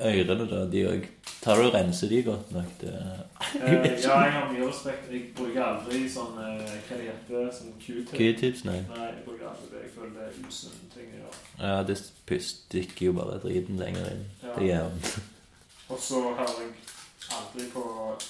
[0.03, 1.11] Ørene, da, de òg
[1.43, 2.69] Tar du og renser de godt nok?
[2.79, 2.91] Det...
[2.93, 5.09] Eh, ja, jeg har mye respekt.
[5.11, 8.13] Jeg bruker aldri sånn eh, Hva det heter sånn Q-tip.
[8.15, 8.77] Q-tips, nei.
[8.87, 9.81] Nei, jeg bruker aldri det.
[9.83, 11.41] Jeg føler det er usunne ting å gjøre.
[11.59, 11.97] Ja, det
[12.47, 14.23] stikker jo bare driten lenger inn.
[14.39, 14.55] Ja.
[14.55, 15.11] Det hjernen.
[15.91, 16.71] Og så hører jeg
[17.41, 17.85] aldri på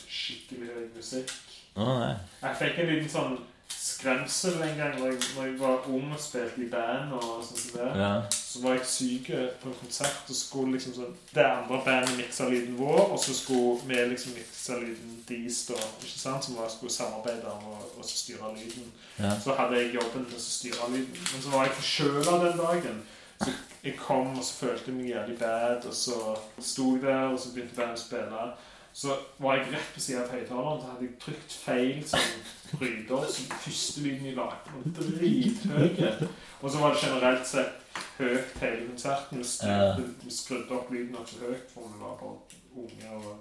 [0.07, 1.37] skikkelig høy musikk.
[1.77, 2.11] Å nei.
[2.47, 3.37] Jeg fikk en liten sånn
[3.79, 7.13] skremsel en gang når jeg, når jeg var ung og spilte i band.
[7.13, 7.89] og sånn som det.
[8.01, 8.11] Ja.
[8.31, 9.29] Så var jeg syk
[9.61, 13.33] på en konsert, og skulle liksom sånn Det andre bandet miksa lyden vår, og så
[13.37, 16.45] skulle vi liksom mikse lyden deres, da, ikke sant?
[16.45, 18.91] Som var, skulle samarbeide om å styre lyden.
[19.19, 19.33] Ja.
[19.43, 21.23] Så hadde jeg jobben til å styre lyden.
[21.31, 23.01] Men så var jeg forkjøla den dagen.
[23.43, 26.19] Så jeg kom, og så følte jeg meg jævlig bad, og så
[26.59, 28.45] sto jeg der, og så begynte bandet å spille.
[28.93, 32.27] Så var jeg rett på siden av høyttaleren, så hadde jeg trykt feil som
[32.77, 36.27] bryter, som første lyden i lagde, var drithøy.
[36.61, 39.41] Og så var det generelt sett høyt hele konserten.
[39.41, 43.33] Vi skrudde, vi skrudde opp lyden nokså høyt, for vi var bare unge og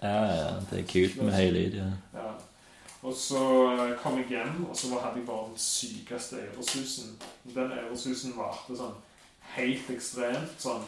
[0.00, 1.90] Ja, ja, det er kult med høy lyd, ja.
[2.14, 2.30] ja.
[3.02, 3.42] Og så
[3.72, 7.14] eh, kom jeg hjem, og så hadde jeg bare den sykeste øresusen.
[7.54, 8.96] Den øresusen varte sånn
[9.56, 10.86] helt ekstremt, sånn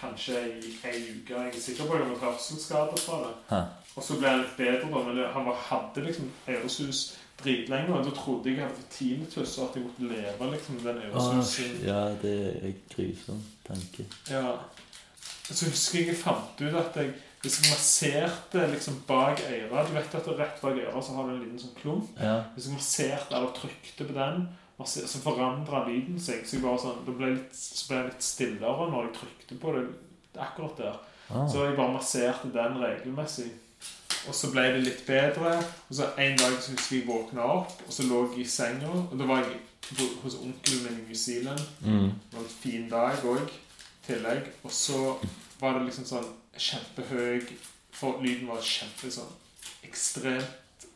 [0.00, 1.34] kanskje i ei uke.
[1.34, 3.34] Jeg er sikker på at jeg var ha hørselsskader fra det.
[3.50, 3.62] Hæ.
[3.96, 7.02] Og så ble han litt bedre, da, men han var, hadde liksom øresus
[7.42, 10.78] dritlenge, og da trodde jeg jeg hadde fått tinnitus, og at jeg måtte leve liksom
[10.84, 11.74] den øresusen.
[11.84, 14.06] ja, det er en grusom tanke.
[14.30, 14.54] Ja.
[15.50, 19.94] Så husker jeg jeg fant ut at jeg, hvis jeg masserte liksom bak øret Du
[19.96, 22.12] vet at rett bak øret så har du en liten sånn klump.
[22.22, 22.36] Ja.
[22.54, 24.46] Hvis jeg masserte eller trykte på den,
[24.82, 26.44] masser- så forandra lyden seg.
[26.46, 29.58] Så jeg bare sånn, det ble litt, så ble jeg litt stillere når jeg trykte
[29.62, 29.86] på det
[30.42, 31.00] akkurat der.
[31.32, 31.48] Ah.
[31.48, 33.50] Så jeg bare masserte den regelmessig.
[34.28, 35.56] Og så ble det litt bedre.
[35.88, 38.92] Og så en dag så husker jeg våkna opp, og så lå jeg i senga.
[39.10, 39.58] Og da var jeg
[40.22, 41.60] hos onkelen min i New Zealand.
[41.80, 42.12] Mm.
[42.30, 43.50] Det var en fin dag òg,
[44.06, 44.50] tillegg.
[44.62, 45.00] Og så
[45.60, 47.46] var det liksom sånn kjempehøy
[47.92, 49.28] For lyden var kjempe sånn
[49.84, 50.86] ekstremt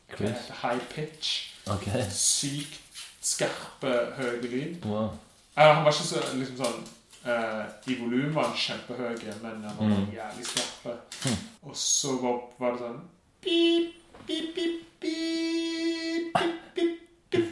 [0.63, 1.53] high pitch.
[1.69, 2.07] Okay.
[2.11, 2.86] Sykt
[3.27, 4.85] skarpe, høye lyd.
[4.87, 5.09] Wow.
[5.57, 6.83] Eh, han var ikke så liksom sånn
[7.27, 10.11] eh, I volum var han kjempehøy, men han var Mm.
[10.15, 10.93] jævlig skarpe.
[11.25, 11.39] Hm.
[11.67, 13.01] Og så var, var det sånn
[13.43, 13.95] Pip,
[14.27, 16.39] pip, pip, pip,
[16.75, 17.01] pip,
[17.31, 17.49] pip.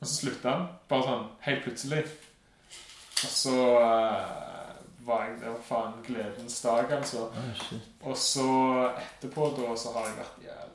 [0.00, 0.64] Og så slutta han.
[0.88, 2.02] Bare sånn helt plutselig.
[3.22, 4.72] Og så eh,
[5.06, 7.28] var jeg Det var faen gledens dag, altså.
[7.28, 7.76] Oh.
[8.10, 8.46] Og så
[8.96, 10.71] etterpå da så har jeg vært jævlig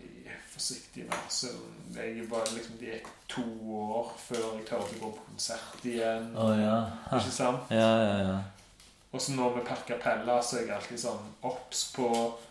[0.58, 1.54] forsiktig med så
[1.96, 3.46] Jeg var liksom Det gikk to
[3.78, 6.30] år før jeg turte å gå på konsert igjen.
[6.36, 6.78] Oh, ja.
[7.18, 7.74] Ikke sant?
[7.74, 8.38] Ja, ja, ja.
[9.16, 12.10] Og så nå med Per Capella så er jeg alltid sånn obs på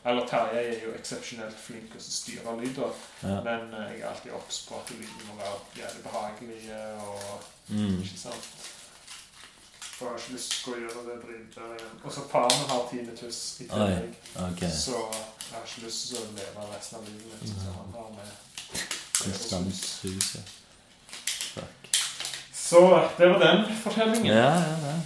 [0.08, 3.36] Eller Terje er jo eksepsjonelt flink til å styre lyder, ja.
[3.44, 6.62] men eh, jeg er alltid obs på at lyden må være jævlig behagelig
[7.04, 7.98] og Mm.
[8.02, 8.48] Ikke sant?
[9.96, 11.92] For jeg har ikke lyst til å gjøre det igjen.
[12.04, 14.16] Og så faren har tinnitus i tillegg.
[14.44, 14.62] Ok.
[14.68, 18.10] Så jeg har ikke lyst til å leve resten av livet mitt som han har
[18.18, 18.82] med
[19.16, 20.50] Konstanthuset.
[21.54, 21.88] Fuck.
[22.52, 22.82] Så
[23.18, 24.32] det var den fortellingen.
[24.36, 24.96] Ja, ja, ja.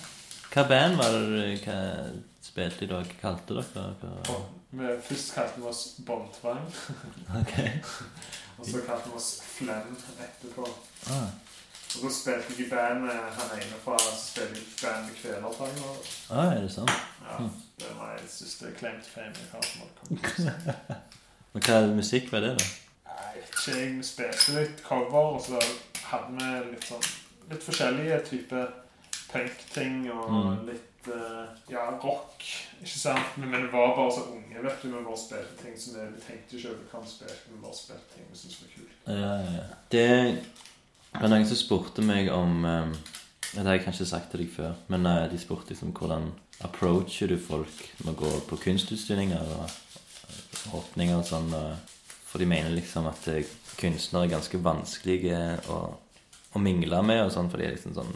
[0.51, 1.79] Hva band var det hva
[2.43, 3.07] spilte i dag?
[3.21, 4.15] Hva kalte dere?
[4.35, 6.67] Og vi først kalte vi oss Båndtvang,
[7.41, 7.55] Ok.
[8.59, 9.95] og så kalte vi oss Flem
[10.27, 10.67] etterpå.
[11.15, 11.31] Ah.
[11.91, 15.15] Og så spilte jeg i band med han ene fra spilte jeg i band med
[15.21, 15.97] Kvelertanger.
[16.31, 16.91] ah, er det sant?
[17.27, 17.39] Ja,
[17.81, 19.63] det var jeg største claim to fame jeg har.
[19.63, 21.01] som hadde kommet.
[21.53, 22.69] Men hva musikk var det, da?
[23.11, 23.97] Nei, ikke jeg.
[23.97, 25.59] Vi spilte litt cover, og så
[26.13, 27.09] hadde vi litt sånn
[27.51, 28.71] litt forskjellige typer
[29.33, 30.67] punk-ting og Mm.
[30.69, 32.45] litt uh, ja, rock.
[32.81, 33.37] Ikke sant?
[33.37, 34.89] Men, men vi var bare så unge, vet du.
[34.89, 37.51] Vi bare spilte ting som vi tenkte ikke over hva vi spilte.
[37.51, 38.97] Vi bare spilte ting vi syntes var kult.
[39.07, 39.67] Ja, ja, ja.
[39.91, 40.45] Det
[41.19, 42.93] var noen som spurte meg om um,
[43.51, 46.29] Det har jeg kanskje sagt til deg før, men eh, de spurte liksom hvordan
[46.63, 51.49] approacher du folk med å gå på kunstutstillinger og eh, åpninger og sånn.
[51.55, 51.97] og-
[52.31, 53.43] For de mener liksom at eh,
[53.81, 55.41] kunstnere er ganske vanskelige
[55.75, 55.79] å,
[56.55, 58.15] å mingle med og sånn, for de er liksom sånn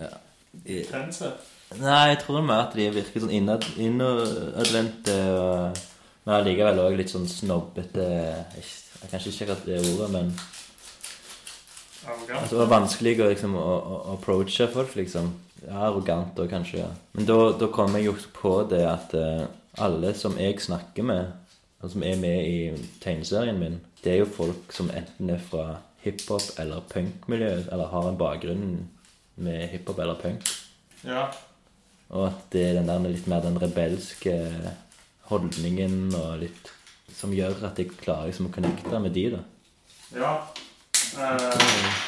[0.00, 0.10] Ja.
[0.52, 0.84] De,
[1.80, 5.78] Nei, jeg tror mer at de virker sånn innad, innadvendte og
[6.26, 8.64] Men allikevel òg litt sånn snobbete Jeg
[9.00, 10.26] jeg kan ikke sjekke det ordet, men
[12.06, 12.42] Arrogant.
[12.42, 15.32] at det var vanskelig å, liksom, å, å å approache folk, liksom.
[15.66, 16.80] Ja, arrogant òg, kanskje.
[16.80, 16.88] ja.
[17.16, 19.44] Men da, da kom jeg jo på det at eh,
[19.84, 21.32] alle som jeg snakker med,
[21.80, 25.66] og som er med i tegneserien min, det er jo folk som enten er fra
[26.04, 28.66] hiphop- eller punkmiljøet, eller har en bakgrunn
[29.40, 30.48] med hiphop eller punk.
[31.04, 31.26] Ja.
[32.10, 34.34] Og at det er den der litt mer den rebelske
[35.30, 36.72] holdningen og litt
[37.14, 39.44] som gjør at jeg klarer liksom å connecte med de, da.
[40.16, 40.32] ja.
[41.18, 42.00] Eh,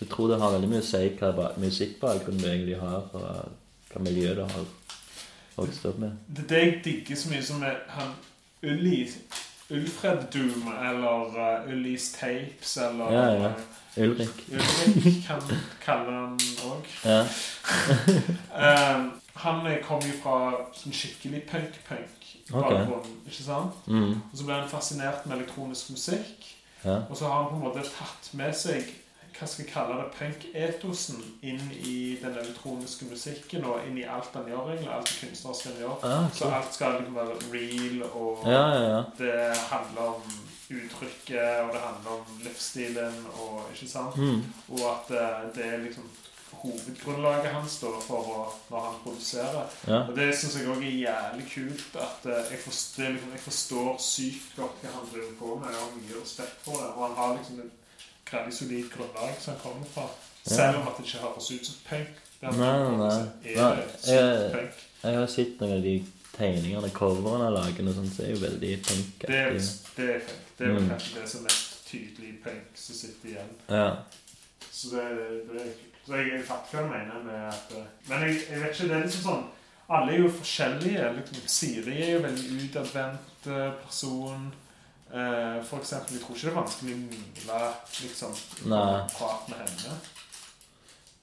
[0.00, 3.52] jeg tror det har veldig mye å si hva ba- musikkbakgrunn du egentlig har, og
[3.92, 4.66] hva miljø du har
[5.56, 6.16] vokst opp med.
[6.28, 8.12] det er det jeg digger så mye som er han
[8.62, 9.06] Ulli
[9.70, 13.48] Ulfred Doom eller uh, Ullis Tapes eller Ja, ja.
[13.96, 14.44] eh, Ulrik.
[14.52, 15.40] Ulrik kan
[15.82, 16.36] kalle han
[16.68, 16.86] òg.
[17.04, 17.22] Ja.
[18.94, 19.10] um,
[19.42, 20.36] han kom jo fra
[20.76, 22.28] sånn skikkelig punk-punk.
[22.52, 22.84] Okay.
[23.26, 23.74] Ikke sant?
[23.90, 24.20] Mm.
[24.30, 26.46] Og så ble han fascinert med elektronisk musikk.
[26.86, 27.00] Ja.
[27.10, 28.94] Og så har han på en måte tatt med seg
[29.36, 34.32] hva skal jeg kalle det, punk-etosen inn i den elektroniske musikken og inn i alt
[34.32, 34.92] han gjør, egentlig.
[34.94, 35.98] Alt kunstnere gjør.
[36.00, 36.12] gjøre.
[36.12, 39.02] Ah, Så alt skal liksom være real, og Ja, ja, ja.
[39.18, 40.22] det handler om
[40.70, 44.16] uttrykket, og det handler om livsstilen, og ikke sant?
[44.16, 44.40] Mm.
[44.72, 46.08] Og at eh, det er liksom
[46.62, 49.66] hovedgrunnlaget hans da, for å, når han produserer.
[49.88, 50.00] Ja.
[50.08, 51.96] Og det syns jeg òg er jævlig kult.
[52.06, 55.68] At eh, jeg, forstår, liksom, jeg forstår sykt godt hva han driver på med.
[55.74, 56.90] Jeg har mye respekt for det.
[56.96, 60.06] Og han har liksom et veldig solid grunnlag som han kommer fra.
[60.46, 62.22] Selv om at det ikke høres ut som punk.
[62.42, 63.14] Nei, Nei, nei.
[63.56, 65.94] Nei, det jeg- Jeg har sett noen av de
[66.36, 68.70] tegningene, coverene han lager, og sånt, så er jo veldig
[69.20, 69.52] Det er,
[69.96, 70.36] det er punk.
[70.58, 70.88] Det er vel Mm.
[70.90, 73.50] kanskje det som er mest tydelig punk som sitter igjen.
[73.70, 73.86] Ja.
[74.76, 75.04] Så det,
[75.52, 75.62] det.
[76.04, 78.88] Så jeg, jeg fatter hva du mener med at eh, Men jeg, jeg vet ikke,
[78.90, 79.46] det er liksom sånn
[79.96, 81.06] Alle er jo forskjellige.
[81.16, 84.44] Liksom, Siri er jo veldig utadvendt eh, person.
[85.06, 87.58] Eh, for eksempel, jeg tror ikke det er vanskelig å mingle
[88.02, 88.36] liksom,
[88.72, 88.84] Nei.
[89.14, 89.98] prat med henne.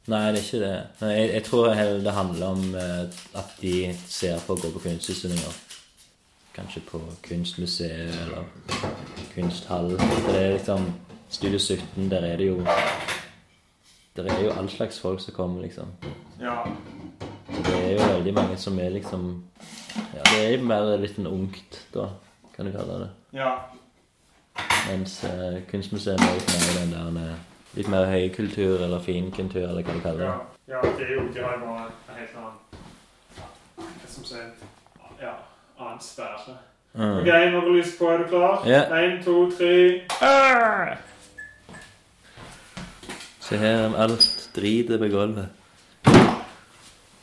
[0.07, 0.73] Nei, det er ikke det.
[1.13, 3.75] Jeg, jeg tror heller det handler om eh, at de
[4.07, 5.59] ser på å gå på kunstutstillinger.
[6.55, 8.49] Kanskje på kunstmuseet eller
[9.35, 9.93] kunsthall.
[9.99, 10.89] For det er liksom
[11.33, 12.59] Studio 17, der er det jo
[14.15, 15.87] Der er jo all slags folk som kommer, liksom.
[16.41, 16.63] Ja.
[17.49, 19.43] Så det er jo veldig mange som er liksom
[20.13, 22.07] Ja, det er mer litt en ungt, da,
[22.55, 23.09] kan du kalle det.
[23.39, 23.55] ja.
[24.89, 27.33] Mens eh, kunstmuseet er litt mer den der med
[27.73, 30.25] Litt mer høykultur eller finkultur, eller hva du kaller det.
[30.27, 32.59] ja ja, det er jo de har jo bare en helt annen
[33.75, 34.35] Hva skal vi si
[35.21, 35.33] Ja,
[35.79, 36.53] annen sfære.
[36.93, 37.17] Mm.
[37.17, 38.05] OK, nå har vi lyst på.
[38.09, 38.61] Er du klar?
[38.67, 38.83] Ja.
[38.99, 39.73] Én, to, tre.
[43.53, 45.45] Se her alt driter på gulvet.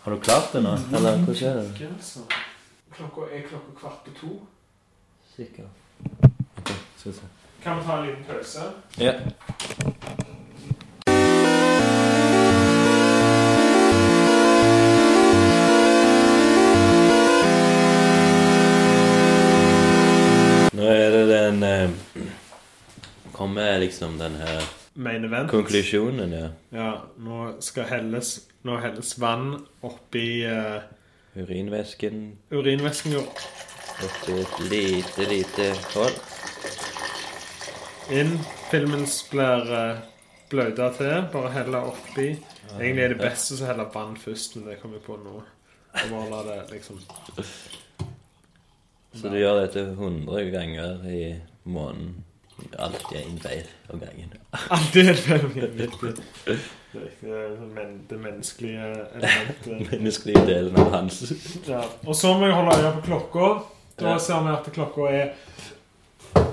[0.01, 0.77] Har du klart det nå?
[0.95, 1.89] Eller hva skjer det?
[2.95, 4.31] Klokka er klokka kvart på to.
[5.35, 5.67] Sikkert.
[6.61, 7.27] Okay, skal vi se.
[7.65, 8.71] Kan vi ta en liten pause?
[8.95, 9.13] Ja.
[20.79, 21.91] Nå er det den eh,
[23.33, 25.51] Kommer liksom den her Main event.
[25.51, 26.49] konklusjonen, ja.
[26.75, 29.53] Ja, nå skal helles, nå helles vann
[29.87, 30.83] oppi uh,
[31.39, 33.21] Urinvæsken urinvæsken jo
[34.03, 36.17] oppi et lite, lite hull.
[38.11, 38.35] inn.
[38.71, 40.01] Filmen blir uh,
[40.51, 41.29] bløta til.
[41.33, 42.33] Bare helle oppi.
[42.79, 45.37] Egentlig er det beste å helle vann først, men det kommer jeg på nå.
[45.91, 47.01] Og bare la det liksom
[49.15, 51.23] Så du gjør dette 100 ganger i
[51.65, 52.25] måneden.
[52.79, 54.33] Alltid en feil om gangen.
[54.71, 55.47] Alt er en feil.
[55.83, 56.15] Virkelig.
[56.93, 59.91] Det er det, men, det menneskelige elementet.
[59.93, 61.21] Menneskelige delen av hans.
[61.69, 61.83] Ja.
[62.07, 63.49] Og så må jeg holde øye på klokka.
[64.01, 64.19] Da Ja.
[64.19, 65.33] ser vi at klokka er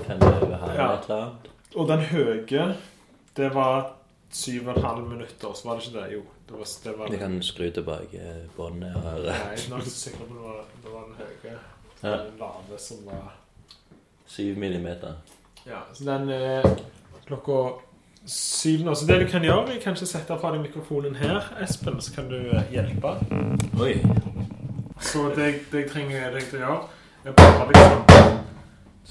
[0.06, 0.92] Kan det være Ja.
[0.94, 1.48] et eller annet?
[1.76, 2.74] Og den høye,
[3.36, 3.92] det var
[4.32, 6.12] syv og en halv minutter, så var det ikke det?
[6.12, 6.22] Jo.
[6.48, 8.20] Det var, det var Vi kan skru tilbake
[8.56, 9.32] båndet og høre.
[9.32, 11.58] Nei, nå er nok sikker på det var, det var den høye.
[12.02, 12.16] Ja.
[12.24, 13.34] Den lave som var
[14.26, 15.14] Syv millimeter.
[15.68, 16.62] Ja, så den er
[17.26, 17.52] klokka
[18.26, 18.94] syv nå.
[18.94, 22.30] Så det du kan gjøre, er kanskje sette fra deg mikrofonen her, Espen, så kan
[22.30, 23.12] du eh, hjelpe.
[23.76, 23.98] Oi.
[25.00, 26.80] Så det, det jeg trenger deg til å gjøre,
[27.24, 28.16] er bare liksom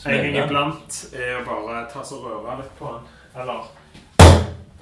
[0.08, 3.08] En gang iblant er å bare ta og røre litt på den.
[3.38, 3.70] Eller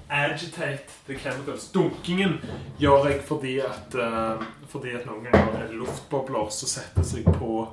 [0.07, 1.69] agitate the chemicals.
[1.75, 2.37] Dunkingen
[2.79, 7.27] gjør jeg fordi at, eh, fordi at noen ganger er det luftbobler som setter seg
[7.35, 7.65] på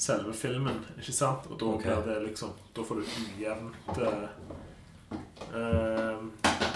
[0.00, 0.80] selve filmen.
[0.98, 1.46] Ikke sant?
[1.50, 2.02] Og da okay.
[2.02, 4.28] blir det liksom Da får du ujevnt uh,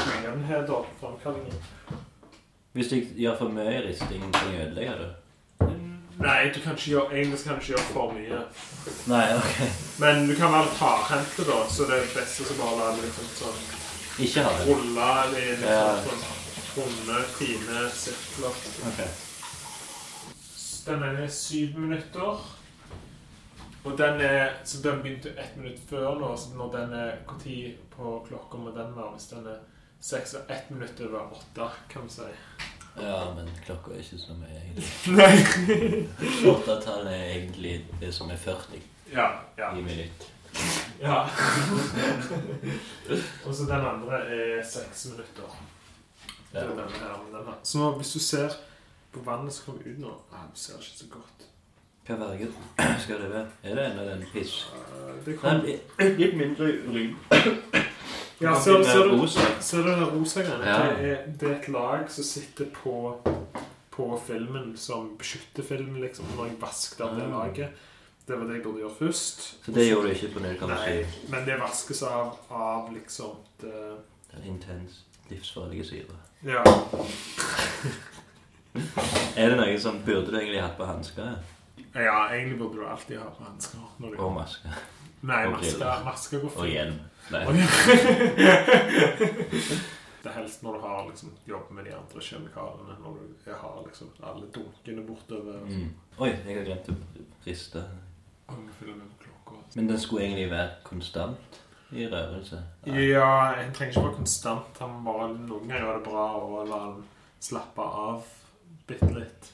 [0.05, 1.61] Ujevnhet og framkallingen.
[2.75, 5.13] Hvis du gjør for mye risting, kan jeg ødelegge det?
[6.19, 8.41] Nei, du kan ikke gjøre, egentlig kan du ikke gjøre for mye.
[9.11, 9.55] Nei, ok.
[10.03, 13.27] Men du kan være hardhendt, da, så det er best å bare la det liksom
[13.39, 13.61] sånn
[14.27, 14.67] Ikke ha det.
[14.69, 15.87] rulle i liksom Ja.
[16.07, 16.23] sånn
[16.77, 18.55] runde, fine sirkler.
[18.91, 19.01] Ok.
[20.87, 22.43] Den er syv minutter.
[23.85, 27.73] Og den er Så den begynte ett minutt før nå, så når den er Når
[27.91, 29.11] på klokka må den være?
[29.17, 29.57] Hvis den er
[30.01, 32.23] seks og ett minutt over åtte, kan vi si.
[33.01, 34.89] Ja, men klokka er ikke så mye, egentlig.
[35.19, 35.37] Nei.
[36.51, 38.81] Åttetall er egentlig det som er 40
[39.15, 39.29] Ja.
[39.59, 39.71] ja.
[39.73, 40.31] i minutt.
[41.01, 41.23] Ja.
[43.47, 45.57] og så den andre er seks minutter.
[46.53, 46.67] Er Ja.
[46.69, 47.55] denne her, den her.
[47.63, 48.49] Så hvis du ser
[49.13, 51.44] på vannet som kommer ut nå ah, Du ser ikke så godt.
[52.07, 52.47] Hva farge
[53.05, 53.47] skal det være?
[53.65, 54.55] Er det en av den piss?
[55.25, 57.15] Det kom, litt- litt mindre urin.
[58.45, 58.85] ja, ser, du,
[59.87, 60.69] du den rosa-greia?
[60.69, 60.77] Ja.
[60.99, 62.97] Det, det er et lag som sitter på,
[63.95, 66.29] på filmen som beskytter filmen, liksom.
[66.37, 67.35] Når jeg vasket av det Ah.
[67.39, 67.69] laget.
[68.27, 69.43] Det var det jeg burde gjøre først.
[69.67, 71.17] Så det gjorde du ikke på Nei, 0,7?
[71.29, 73.73] men det vaskes av, av liksom det,
[74.33, 76.17] Den intens, livsfarlige syre.
[76.45, 76.63] Ja.
[79.37, 81.35] Er det noe som burde du egentlig hatt på hansker?
[81.95, 83.79] Ja, egentlig burde du alltid ha på hansker.
[83.99, 84.69] når du- Og maske?
[85.23, 86.05] Nei, og briller.
[86.05, 86.73] masker går Og fint.
[86.75, 86.99] hjelm?
[87.31, 87.47] Nei.
[87.47, 87.55] Oi.
[90.25, 92.95] Det er helst når du har liksom, jobber med de andre kjemikaliene.
[93.05, 95.59] Når du har liksom, alle dunkene bortover.
[95.69, 95.91] Mm.
[96.19, 96.95] Oi, jeg har glemt å
[97.47, 97.83] riste.
[98.49, 99.59] Og vi følger med på klokka.
[99.77, 101.61] Men den skulle egentlig være konstant
[101.93, 102.63] i rørelse.
[102.87, 103.29] Ja,
[103.61, 104.81] en trenger ikke være konstant.
[104.81, 107.05] Han bare, noen ganger er det bra å la den
[107.45, 108.25] slappe av
[108.89, 109.53] bitte litt.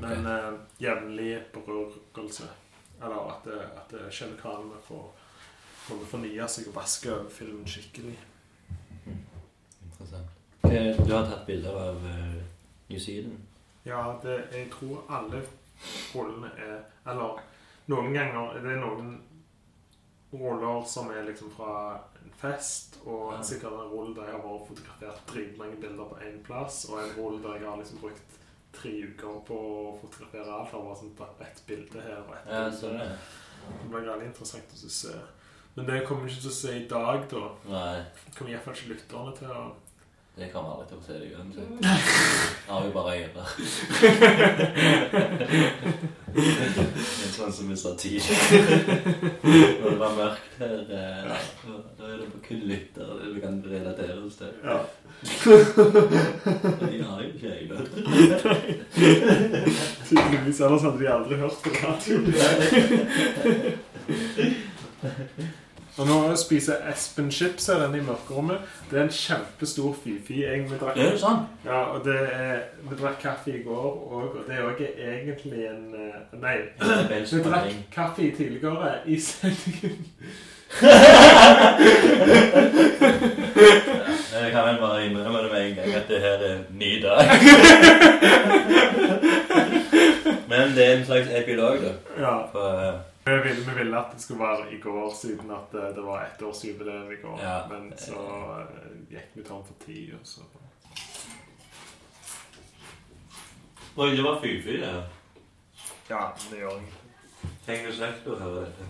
[0.00, 2.48] Men eh, jevnlig berørelse.
[3.02, 5.08] Eller at, det, at kjemikaliene får,
[5.86, 8.14] får fornye seg og vaske over filmen skikkelig.
[9.06, 10.28] Interessant.
[10.62, 12.38] Du har tatt bilder av eh,
[12.88, 13.40] New Zealand?
[13.84, 15.42] Ja, det, jeg tror alle
[16.14, 16.76] rollene er
[17.10, 17.40] Eller
[17.90, 19.08] noen ganger Det er noen
[20.32, 21.72] roller som er liksom fra
[22.22, 23.42] en fest, og Ja.
[23.42, 27.10] sikkert en rolle der jeg har bare fotografert dritmange bilder på én plass, og en
[27.18, 28.38] rolle der jeg har liksom brukt
[28.72, 30.74] tre uker på å fotografere alt.
[30.74, 33.20] Og bare sånn bare ett bilde her og ett Ja, sånn er det.
[33.88, 35.14] Blir veldig interessant å se.
[35.74, 37.44] Men det kommer vi ikke til å se i dag, da.
[37.70, 38.00] Nei,
[38.36, 39.62] kommer iallfall ikke lytterne til å
[40.36, 41.68] det kommer aldri til å se deg uansett.
[41.84, 43.48] Jeg har jo bare ører.
[46.32, 48.96] Litt sånn som vi sa tidligere.
[49.44, 51.36] Når det var mørkt her, eh,
[51.98, 54.52] da er det på kun lytter du kan relatere oss til.
[54.64, 54.78] Ja.
[56.90, 57.76] De har jo ikke øyne.
[60.08, 60.60] Tydeligvis.
[60.60, 62.16] Ellers hadde de aldri hørt på radio.
[66.00, 68.62] Og nå spiser Espen chips av den i mørkerommet.
[68.88, 70.38] Det er en kjempestor fifi.
[70.40, 71.42] Jeg, vi drakk, Er det sånn?
[71.66, 75.66] ja, og det er, vi drakk kaffe i går, òg, og det er òg egentlig
[75.68, 76.56] en eh, Nei,
[77.28, 80.08] vi drakk kaffe tidligere i sendingen.
[84.32, 86.92] Jeg kan vel bare innrømme det med en gang at det her er en ny
[87.04, 87.20] dag.
[90.52, 91.92] Men det er en slags epilog, da.
[92.16, 92.34] Ja.
[92.52, 95.84] For, eh, Vi ville, vi ville at det skulle være i går, siden at det,
[95.96, 97.38] det var ettårsjubileum i går.
[97.42, 97.60] Ja.
[97.70, 98.18] Men så
[98.58, 98.66] eh,
[99.14, 100.40] gikk vi tom for tid, og så
[103.96, 104.92] Oi, det var fy-fy, det.
[106.08, 106.92] Ja, det gjør jeg.
[107.66, 108.84] Tenk å jeg å høre dette.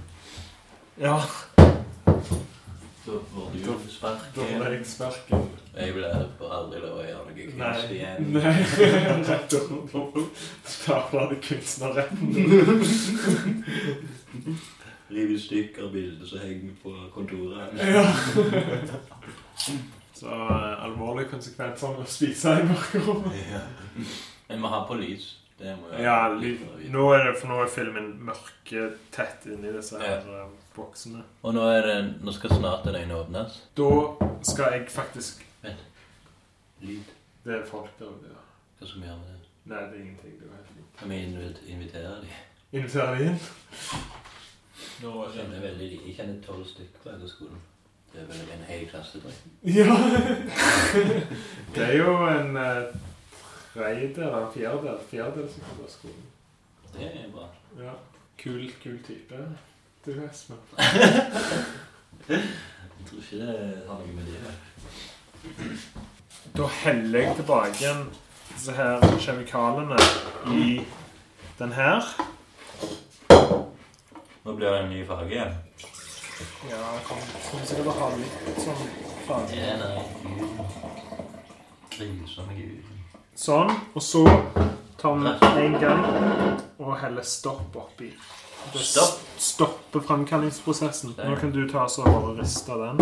[1.03, 1.17] Ja,
[3.03, 5.49] Da får du Da- spark da får jeg sparken.
[5.75, 8.29] Jeg vil aldri lov å gjøre noe kunst igjen.
[8.37, 8.53] Nei.
[9.27, 10.29] Rett og
[10.71, 12.29] slett fra det kunstnerretten.
[15.13, 17.75] Rive i stykker bilder som henger på kontoret.
[17.79, 18.05] Ja.
[20.15, 23.39] Så eh, alvorlige konsekvenser med å spise i mørkerommet.
[23.51, 23.61] Ja.
[24.49, 25.31] Men vi har på lys.
[25.59, 29.99] Det må jo Ja, ly- nå er det, for nå er filmen mørketett inni disse
[30.01, 31.23] her eh, boksene.
[31.43, 33.59] Og nå, er det, nå skal snart den øyne åpnes.
[33.79, 33.91] Da
[34.47, 35.45] skal jeg faktisk
[36.83, 37.11] Lyd.
[37.45, 38.31] Det er folk der ute.
[38.33, 38.41] ja.
[38.81, 39.51] Hva skal vi gjøre med det?
[39.71, 40.33] Nei, det er ingenting.
[40.41, 40.89] Det er helt fint.
[40.99, 42.33] Kan vi invit- invitere dem?
[42.73, 43.39] Inviterer de inn?
[45.03, 47.61] Nå Jeg veldig Jeg kjenner tolv stykker på skolen.
[48.13, 49.39] Det er vel en hel klasse, tror jeg.
[49.77, 49.97] Ja!
[51.75, 52.97] det er jo en eh,
[53.75, 56.25] tredjedel eller en fjerdedel, fjerdedel som kommer på skolen.
[56.95, 57.47] Det er bra.
[57.79, 57.93] Ja.
[58.39, 59.35] Kul, kul type.
[60.07, 60.57] Du Espen.
[62.29, 64.57] Jeg tror ikke det har noe med det å gjøre.
[66.57, 68.05] Da heller jeg tilbake igjen
[68.53, 69.99] disse her kjemikaliene
[70.55, 70.85] i
[71.59, 72.07] den her.
[74.45, 75.55] Nå blir det en ny farge igjen.
[76.71, 78.85] Ja, sikkert til å ha litt sånn
[79.27, 79.53] farge.
[79.53, 79.77] Det er
[81.99, 83.03] den grusomme guden.
[83.39, 83.71] Sånn.
[83.95, 84.25] Og så
[85.01, 86.03] tar vi en gang
[86.79, 88.13] og heller stopp oppi.
[88.73, 89.19] Det Stopp?
[89.43, 91.15] stopper framkallingsprosessen.
[91.19, 93.01] Nå kan du ta så og riste den.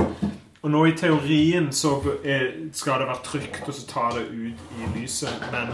[0.61, 1.95] Og nå i teorien så
[2.25, 5.73] er, skal det være trygt og så ta det ut i lyset, men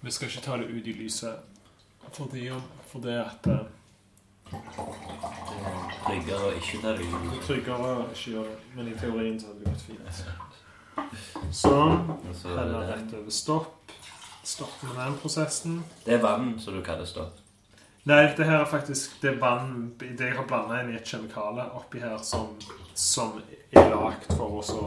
[0.00, 1.34] vi skal ikke ta det ut i lyset
[2.14, 2.46] fordi,
[2.94, 3.64] fordi at eh,
[6.04, 8.58] Det er tryggere å ikke ta det det er tryggere å ikke gjøre det.
[8.76, 11.50] Men i teorien så hadde det gått fint.
[11.50, 12.04] Sånn.
[12.14, 13.96] Og så er Heller det, rett over stopp.
[14.44, 15.80] Stopp med den prosessen.
[16.04, 17.40] det er vann, som du kaller stopp.
[18.04, 21.64] Nei, dette her er faktisk det vann Det jeg har blanda inn i et kjemikale
[21.78, 22.50] oppi her som,
[22.92, 23.38] som
[23.72, 24.82] er lagd for å så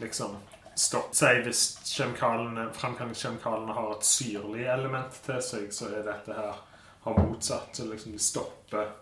[0.00, 0.38] liksom
[0.76, 6.64] stoppe Si hvis kjemikalene, fremkallingskjemikalene har et syrlig element til seg, så er dette her
[7.06, 7.76] har motsatt.
[7.76, 8.94] Så liksom de stopper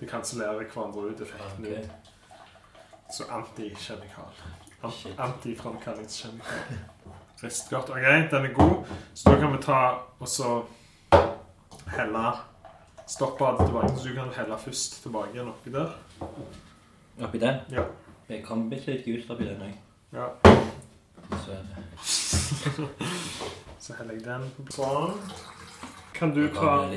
[0.00, 1.84] De kansellerer hverandre ut, effekten okay.
[1.84, 1.90] ut.
[3.12, 4.32] Så antikjemikal.
[5.18, 6.78] Antiframkallingskjemikal.
[7.42, 7.90] Rist godt.
[7.90, 8.84] OK, den er god.
[9.14, 9.82] Så da kan vi ta
[10.18, 10.62] og så
[11.86, 12.32] helle
[13.06, 13.88] Stoppe tilbake.
[13.96, 15.90] Så du kan helle først tilbake igjen oppi der.
[17.20, 17.58] Oppi den?
[17.70, 17.84] Ja.
[18.28, 19.74] Jeg kom bitte litt gult oppi den òg.
[20.12, 20.28] ja.
[21.42, 21.56] Så
[23.82, 25.18] Så heller jeg den på Sånn.
[26.12, 26.88] Kan du ta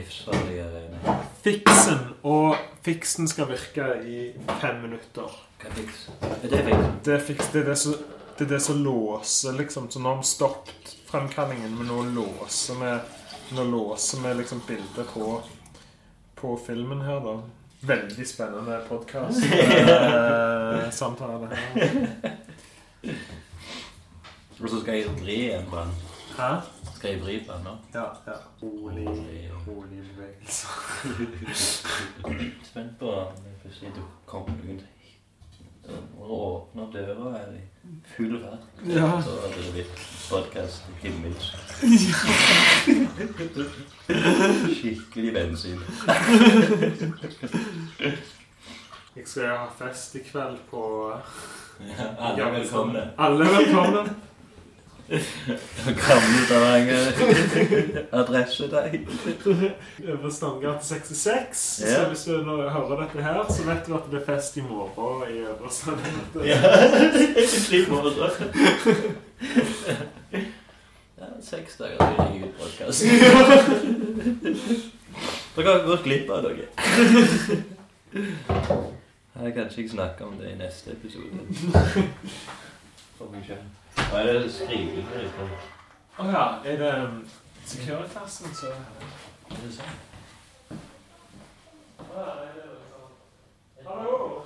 [1.44, 2.56] fiksen, og
[2.86, 5.30] fiksen skal virke i fem minutter.
[5.62, 6.08] Hva fiks?
[6.22, 6.86] Er det fiks?
[7.06, 7.94] Det, er fiks, det er det som
[8.36, 9.92] Det er det som låser, liksom.
[9.92, 12.92] Så nå har vi stoppet fremkallingen, men nå låser vi
[13.56, 15.42] Nå låser vi liksom bildet på,
[16.36, 17.40] på filmen her, da.
[17.86, 21.60] Veldig spennende podkast-samtale her.
[24.62, 25.90] Og så skal jeg vri en den.
[26.38, 26.56] Hæ?
[26.96, 27.74] Skal jeg vri på den nå?
[27.94, 28.04] Ja.
[28.28, 28.38] ja.
[28.64, 29.08] Rolig,
[29.68, 30.68] rolig bevegelse.
[32.70, 33.32] Spent på
[33.64, 34.82] det du kommer noen
[36.20, 37.62] åpner døra her i
[38.16, 38.58] full her.
[38.86, 39.22] Ja.
[39.22, 39.98] Så hadde det blitt
[40.30, 41.56] podkast himmelsk.
[44.80, 45.80] Skikkelig bensin.
[49.16, 50.82] Jeg skal ha fest i kveld på
[51.80, 53.12] Ja, alle er velkomne.
[53.18, 54.16] Alle er velkomne.
[55.08, 57.06] Gamle Stavanger.
[58.12, 59.08] Adresse deg.
[60.10, 61.58] Over Strandgate 66.
[61.58, 62.08] Så Ja.
[62.10, 65.30] hvis du nå hører dette her, så vet du at det er fest i morgen
[65.30, 66.46] i Øvre Strandgate.
[66.46, 66.60] Ja,
[67.48, 68.14] slik må det
[71.18, 73.02] Ja, seks dager til jeg gir ut podkast.
[75.56, 76.66] Dere har gått glipp av noe.
[79.36, 81.30] Jeg kan ikke snakke om det i neste episode.
[83.18, 83.64] For meg selv.
[83.96, 85.48] Hva er det skriving her på?
[86.24, 86.44] Å ja.
[86.66, 87.18] Er det um,
[87.66, 89.98] Securitasen, så Er det sånn?
[93.86, 94.44] Hallo!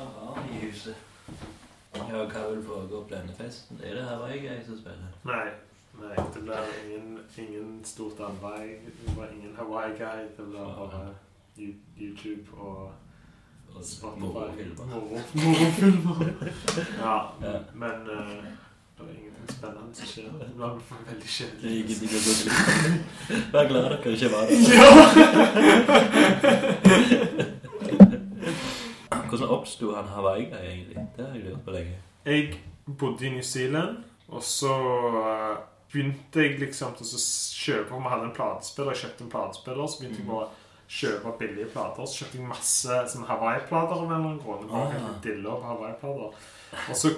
[0.00, 0.96] Aha, i huset.
[1.94, 3.78] Ja, hva vil foregå på denne festen?
[3.84, 5.12] Er det Hawaii-greier som spiller?
[5.28, 5.44] Nei.
[6.00, 8.80] Nei, det blir ingen, ingen stort arbeid.
[8.86, 10.24] Det blir ingen Hawaii-guy.
[10.36, 11.04] Det blir bare
[11.56, 12.92] You- YouTube og.
[13.74, 14.84] Morofilmer.
[14.86, 16.32] Moro- Morofilmer.
[16.98, 17.58] ja, Ja.
[17.74, 18.44] men uh,
[18.96, 20.24] det er ingenting spennende som skjer.
[20.24, 21.70] Det blir veldig Det er kjedelig.
[21.80, 22.58] ingenting å gå glipp.
[23.52, 24.56] Vær glad dere ikke var der.
[29.28, 31.06] Hvordan oppsto han Hawaii-greia egentlig?
[31.16, 31.96] Det har jeg lurt på lenge.
[32.24, 32.60] Jeg
[32.98, 33.96] bodde i New Zealand,
[34.28, 34.74] og så
[35.20, 35.56] eh,
[35.92, 37.20] begynte jeg liksom til å
[37.64, 40.50] kjøpe Vi hadde en platespiller, jeg kjøpte en platespiller, så begynte jeg bare å
[40.88, 42.04] kjøpe billige plater.
[42.06, 44.68] Så kjøpte jeg masse sånne Hawaii-plater av en eller annen grunn.
[44.68, 45.14] Bare Ah.
[45.60, 46.36] på Hawaii-plater.
[46.90, 47.08] Og så,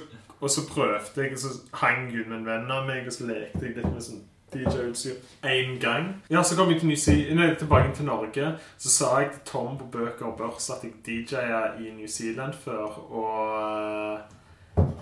[0.40, 3.26] og så prøvde jeg, og så hang Gud med en venn av meg, og så
[3.26, 6.22] lekte jeg litt med sånn DJ-utstyr én gang.
[6.30, 6.96] Ja, Så kom jeg til New
[7.34, 8.58] nei, tilbake til Norge.
[8.78, 12.54] Så sa jeg til Tom på Bøker og Børs at jeg DJ-a i New Zealand
[12.54, 12.86] før.
[13.10, 14.20] Og,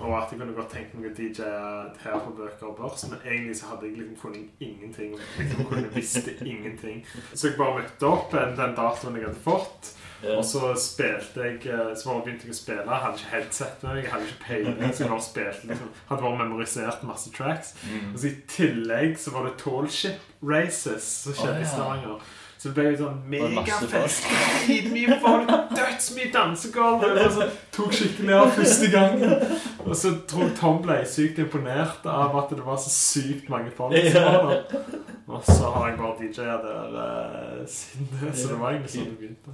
[0.01, 1.59] og at jeg kunne godt tenkt meg å DJ-a
[2.03, 3.07] her på Bøker og Børs.
[3.11, 5.15] Men egentlig så hadde jeg liksom funnet ingenting.
[5.39, 7.05] Liksom kunne visste ingenting.
[7.33, 9.95] Så jeg bare møtte opp den, datoen jeg hadde fått.
[10.25, 10.39] Yeah.
[10.39, 12.85] Og så spilte jeg eh, Så bare begynte jeg å spille.
[12.87, 13.99] Jeg hadde ikke headset med meg.
[14.05, 14.95] Jeg hadde ikke peiling.
[14.95, 17.75] Så jeg bare spilte liksom Hadde bare memorisert masse tracks.
[17.85, 18.07] Mm.
[18.13, 22.33] Og så I tillegg så var det Tallship Races som skjedde i Stavanger.
[22.65, 24.25] Så det ble jo sånn megafest.
[24.65, 27.03] Dritmye folk, dødsmye dansegulv.
[27.05, 29.35] Og så tok skikkelig av første gangen.
[29.85, 33.69] Og så tror jeg Tom ble sykt imponert av at det var så sykt mange
[33.77, 34.63] folk som var der.
[35.29, 38.33] Og så har jeg bare DJ-a der eh, siden det.
[38.33, 39.51] Så det var egentlig sånn det begynte.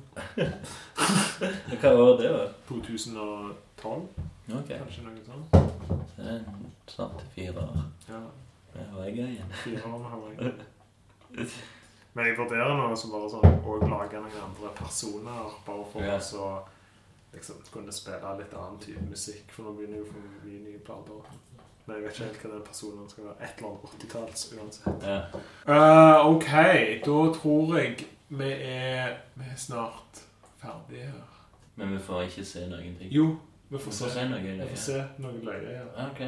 [1.83, 2.47] Hva var det, da?
[2.71, 4.07] 2012,
[4.55, 4.71] Ok.
[4.71, 5.51] kanskje noe sånt.
[6.15, 6.41] Det er
[6.95, 8.23] snart fire år Ja,
[8.77, 9.51] med Hawaii-greien.
[9.65, 10.55] fire år med Hawaii.
[12.15, 16.17] Men jeg vurderer nå som bare sånn å lage noen andre personer, bare for Ja.
[16.19, 16.63] å
[17.33, 20.79] liksom kunne spille litt annen type musikk, for nå begynner jeg å få mye nye
[20.79, 21.23] plater.
[21.87, 23.37] Men jeg vet ikke helt hva den personen skal være.
[23.43, 25.03] Et eller annet 80-talls uansett.
[25.03, 25.21] Ja.
[25.67, 26.51] Uh, ok,
[27.07, 30.21] da tror jeg vi er, vi er snart
[30.61, 31.31] ferdige her.
[31.77, 33.11] Men vi får ikke se noen ting.
[33.13, 33.25] Jo,
[33.71, 34.11] vi Vi får får se.
[34.11, 35.73] se noe Vi får se noe løye.
[35.79, 36.07] Ja.
[36.11, 36.21] Ok.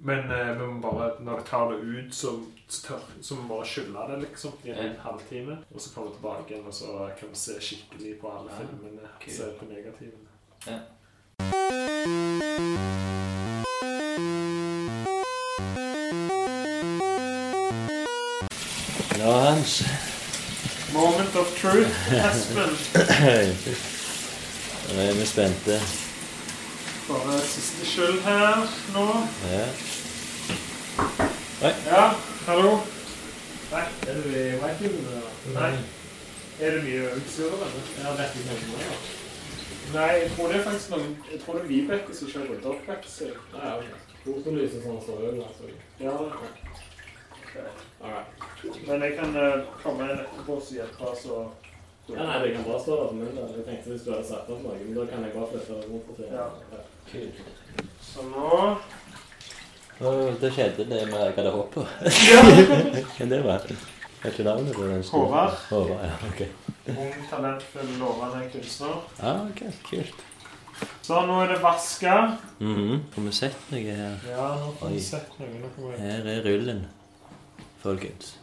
[0.00, 2.32] Men eh, vi må bare, når vi tar det ut, så,
[2.68, 4.90] tør, så må vi bare skylle det liksom i en Ja.
[5.02, 5.58] halvtime.
[5.74, 8.58] Og så kommer vi tilbake igjen, og så kan vi se skikkelig på alle Ja,
[8.58, 9.08] filmene.
[9.20, 9.36] kult.
[9.36, 10.28] Se på negativene.
[10.66, 10.78] Ja.
[19.18, 19.84] Ja, Hans.
[20.92, 22.70] Moment of truth, Espen.
[24.94, 25.78] Nå er vi spente.
[27.08, 28.56] Bare siste skyld her
[28.94, 29.06] nå.
[29.52, 29.66] Ja.
[31.90, 32.04] Ja,
[32.46, 32.70] hallo?
[33.72, 35.22] Nei, Er du i Whitehaven?
[35.54, 35.72] nei.
[36.60, 37.70] Er det mye utstyr eller?
[38.04, 38.98] Ja, vet ikke hvem det er.
[39.94, 43.22] Nei, jeg tror det er faktisk noen Jeg tror det er Vibeke som kjører ryddeoppvekst.
[43.54, 43.84] Ja, ok.
[44.24, 45.64] Fotonyset sånn står over, altså.
[46.00, 46.14] Ja,
[48.04, 48.86] Alright.
[48.88, 51.42] men jeg kan uh, komme inn etterpå og hjelpe, så
[52.08, 53.52] Ja, nei, det kan bare stå der for min del.
[53.56, 55.86] Jeg tenkte hvis du hadde satt opp noe, men da kan jeg bare flytte det
[55.88, 56.34] rundt Og siden.
[56.36, 56.46] Ja.
[58.04, 58.48] Så nå
[60.40, 61.86] det skjedde det vi hadde håpet på.
[63.18, 65.26] Men det var Hva er ikke navnet på den store?
[65.28, 65.56] Håvard.
[65.68, 66.40] Håvard, ja, ok.
[66.94, 69.02] ung, talentfull, lovende kunstner.
[69.20, 70.22] Ja, ok, kult.
[71.04, 72.14] Så nå er det vaska.
[72.58, 73.02] Mhm.
[73.14, 74.16] Får vi sett noe her?
[74.30, 75.98] Ja, nå får vi sett noe.
[76.00, 76.86] Her er rullen,
[77.82, 78.34] folkens.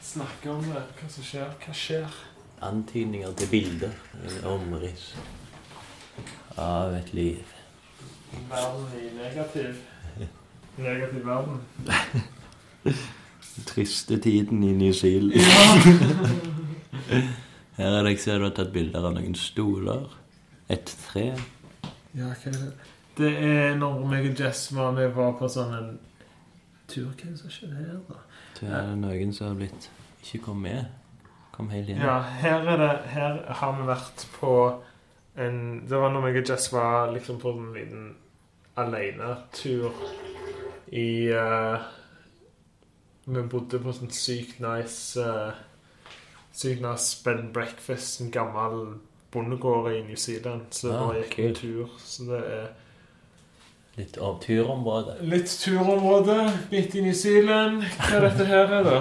[0.00, 0.82] snakke om det.
[1.00, 1.52] Hva som skjer.
[1.64, 2.22] Hva skjer?
[2.64, 3.90] Antydninger til bilder.
[4.24, 5.14] eller omriss
[6.56, 7.42] av et liv.
[8.50, 9.74] Verden i negativ
[10.76, 11.60] Negativ verden.
[12.84, 15.32] Den triste tiden i New Zealand.
[17.76, 20.08] Her er det jeg ser du har tatt bilder av noen stoler.
[20.70, 21.24] Et tre.
[22.14, 22.72] Ja, hva er det?
[23.18, 25.88] Det er når meg og Jess var med var på sånn en
[26.90, 27.10] tur.
[27.12, 28.18] Hva er det som skjedde her, da?
[28.58, 29.88] Det er noen som har blitt
[30.24, 31.03] ikke kommet med.
[31.54, 32.00] Kom helt inn.
[32.02, 34.52] Ja, her er det Her har vi vært på
[35.38, 38.04] en Det var når meg og Jess var liksom på en liten
[38.76, 39.92] alenetur
[40.94, 41.78] i uh,
[43.26, 45.54] Vi bodde på sånn sykt nice uh,
[46.54, 48.96] Sykt nice bed breakfast, en gammel
[49.34, 50.68] bondegård i New Zealand.
[50.70, 51.94] Så det Ah, bare gikk en tur.
[51.98, 52.66] Så det er
[53.96, 55.16] Litt av turområde.
[55.22, 56.36] Litt turområde
[56.70, 57.82] midt i New Zealand.
[57.98, 59.00] Hva er dette her, er da?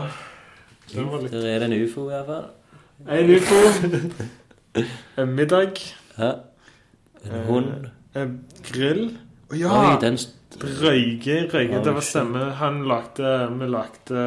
[0.94, 2.46] Litt Der er det en ufo, i hvert fall.
[3.10, 4.24] En ufo.
[5.18, 5.74] En middag.
[6.18, 6.32] Hæ?
[7.26, 7.90] En Eh, hund.
[8.16, 9.06] En grill.
[9.50, 9.98] Å Oi, ja!
[10.02, 11.78] den st Røyge, røyke.
[11.80, 12.52] Oi, Det var stemme.
[12.60, 13.30] Han lagde
[13.60, 14.26] Vi lagde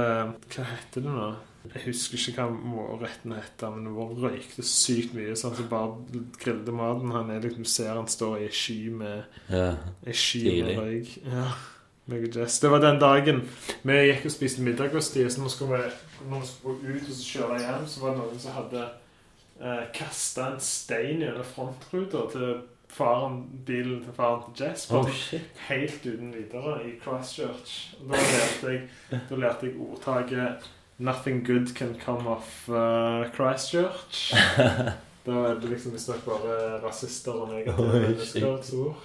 [0.50, 1.34] Hva heter det nå?
[1.74, 5.34] Jeg husker ikke hva retten heter, men hun røykte sykt mye.
[5.36, 7.10] Sånn at vi bare grillte maten.
[7.12, 9.72] Han er liksom, ser han står i ei sky med Ja.
[10.06, 11.16] Ei sky med røyk.
[11.26, 11.48] Ja.
[12.06, 13.40] Det var den dagen
[13.82, 15.90] vi gikk og spiste middag hos de, så nå skulle vi,
[16.28, 18.86] når vi skulle gå ut og så kjøre hjem, så var det noen som hadde
[19.60, 22.54] eh, kasta en stein gjennom frontruta til
[22.96, 24.86] faren, bilen til faren til Jess.
[24.90, 25.10] Oh,
[25.68, 27.96] helt uten videre i Christchurch.
[28.00, 28.86] Da lærte jeg,
[29.30, 34.32] da lærte jeg ordtaket 'Nothing good can come off uh, Christchurch'.
[35.26, 38.96] Da er det liksom visstnok bare rasister og negative oh, menneskers ord.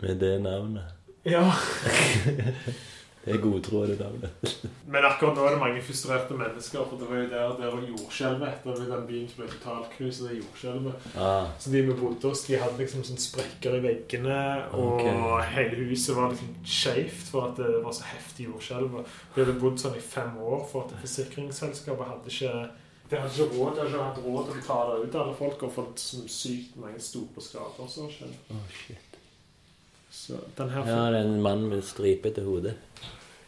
[0.00, 0.84] Med det navnet.
[1.24, 1.50] Ja.
[3.24, 4.52] Det er det navnet.
[4.92, 7.84] Men akkurat nå er det mange frustrerte mennesker, for det var jo der, der var
[7.90, 11.06] jordskjelvet etter den byen som ble totalknust av det jordskjelvet.
[11.18, 14.40] Ah, Så de vi bodde hos, de hadde liksom sånn sprekker i veggene,
[14.72, 15.46] og okay.
[15.54, 19.00] hele huset var liksom skjevt for at det var så heftig jordskjelv.
[19.34, 22.68] Vi hadde bodd sånn i fem år for at forsikringsselskapet hadde ikke
[23.08, 25.36] de hadde ikke råd, de hadde ikke hatt råd til å ta det ut alle
[25.38, 28.34] folk og fått så sykt mange store skader skjedd.
[28.52, 29.07] oh, shit.
[30.18, 32.74] Så den her Ja, det er en mann med stripete hode.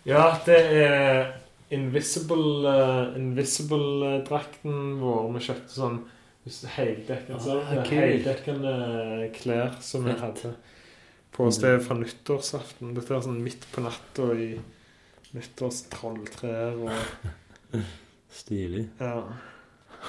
[0.06, 1.32] Ja, det er
[1.74, 5.26] Invisible uh, Invisible-drakten vår.
[5.36, 5.98] Vi kjøpte sånn
[6.74, 7.90] heldekkende Ah, sånn, kult.
[7.92, 8.72] heldekkende
[9.36, 10.54] klær som vi hadde
[11.36, 11.58] på oss.
[11.62, 12.94] Det er fra nyttårsaften.
[12.96, 14.48] Dette er sånn midt på natta i
[15.36, 17.80] nyttårstrolltrær og
[18.40, 18.86] Stilig.
[19.00, 19.14] ja,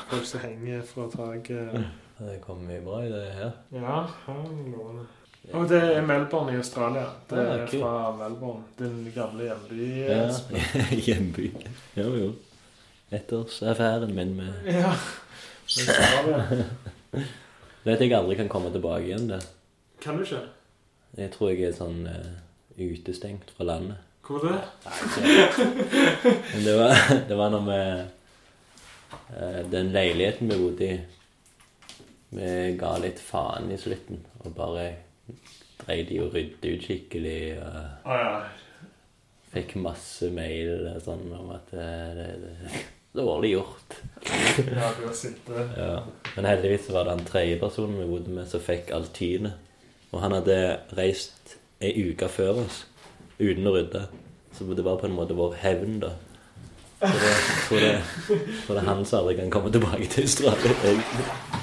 [0.09, 1.85] folk som henger fra taket.
[2.21, 3.51] Det kommer mye bra i det her.
[3.73, 5.05] Ja, her er lovende.
[5.53, 7.05] Og det er Melbourne i Australia.
[7.29, 7.81] Det Ah, er kult.
[7.81, 9.87] fra Melbourne, din gamle hjemby.
[10.07, 10.29] Ja,
[11.07, 11.51] Hjemby.
[11.97, 12.31] Jo, jo.
[13.11, 14.93] Ettårsaffæren min med ja.
[17.83, 19.41] Vet jeg aldri kan komme tilbake igjen, det.
[20.01, 20.41] Kan du ikke?
[21.17, 22.31] Jeg tror jeg er sånn uh,
[22.79, 23.97] utestengt fra landet.
[24.27, 24.59] Hvor det?
[24.85, 25.31] det?
[26.53, 26.93] Men det var,
[27.27, 27.79] det var når vi
[29.33, 30.99] uh, Den leiligheten vi bodde i
[32.37, 34.85] Vi ga litt faen i slutten og bare
[35.81, 37.41] dreide de å rydde ut skikkelig.
[37.59, 38.87] Og ah, ja.
[39.53, 43.97] fikk masse mail og sånn om at eh, det, det, det Dårlig gjort.
[44.23, 46.03] Ja, du har sittet Ja.
[46.35, 49.59] Men heldigvis var det han tredje personen vi bodde med, som fikk alt tynet.
[50.11, 50.55] Og han hadde
[50.95, 52.85] reist ei uke før oss
[53.39, 54.05] uten å rydde.
[54.55, 56.13] Så det var på en måte vår hevn, da.
[57.01, 57.33] Så det,
[57.67, 57.93] for det,
[58.63, 61.60] for det er han som aldri kan komme tilbake til Australia.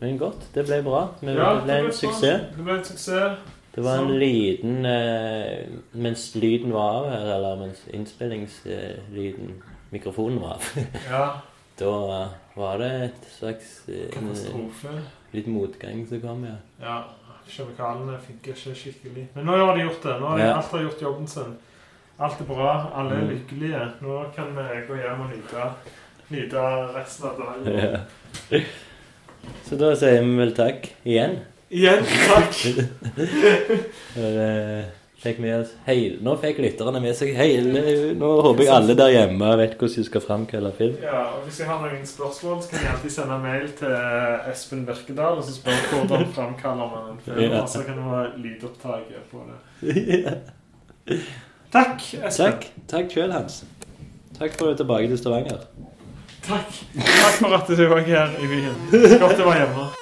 [0.00, 0.46] Men godt.
[0.54, 1.08] Det ble bra.
[1.22, 2.46] Men Ja, det ble en suksess.
[2.56, 3.38] Det ble en suksess.
[3.74, 10.48] Det var en liten eh, Mens lyden var av her, eller mens innspillingslyden Mikrofonen var
[10.58, 10.62] av,
[11.10, 11.40] Ja.
[11.78, 14.96] da var det et slags eh, Katastrofe.
[15.32, 16.56] Litt motgang som kom, ja.
[16.82, 16.98] Ja.
[17.50, 19.28] Kjemikaliene funker ikke skikkelig.
[19.34, 20.16] Men nå har de gjort det.
[20.20, 20.56] Nå har de, Ja.
[20.58, 21.56] Alt har gjort jobben sin.
[22.20, 22.74] Alt er bra.
[22.94, 23.30] Alle er Mm.
[23.30, 23.80] lykkelige.
[24.00, 25.70] Nå kan vi gå hjem og nyte,
[26.30, 26.62] nyte
[26.94, 27.78] resten av dagen.
[28.50, 28.60] ja.
[29.68, 31.38] Så da sier vi vel takk igjen.
[31.70, 32.56] Igjen, takk.
[34.14, 34.88] For, eh,
[35.20, 37.82] fikk med oss hele, nå fikk lytterne med seg hele
[38.18, 40.96] Nå håper jeg alle der hjemme vet hvordan de skal framkalle film.
[41.04, 43.94] Ja, og Hvis jeg har noen spørsmål, så kan jeg alltid sende mail til
[44.50, 47.44] Espen Birkedal og så spørre hvordan framkaller man en film.
[47.44, 47.60] Ja.
[47.60, 50.40] Og så kan det være lydopptaket på det.
[51.76, 52.34] Takk, Espen.
[52.40, 52.66] Takk.
[52.90, 53.62] Takk sjøl, Hans.
[54.40, 55.68] Takk for at du er tilbake til Stavanger.
[56.50, 56.78] Takk.
[57.06, 58.76] Takk for at du var her i byen.
[59.20, 59.99] Godt du være hjemme.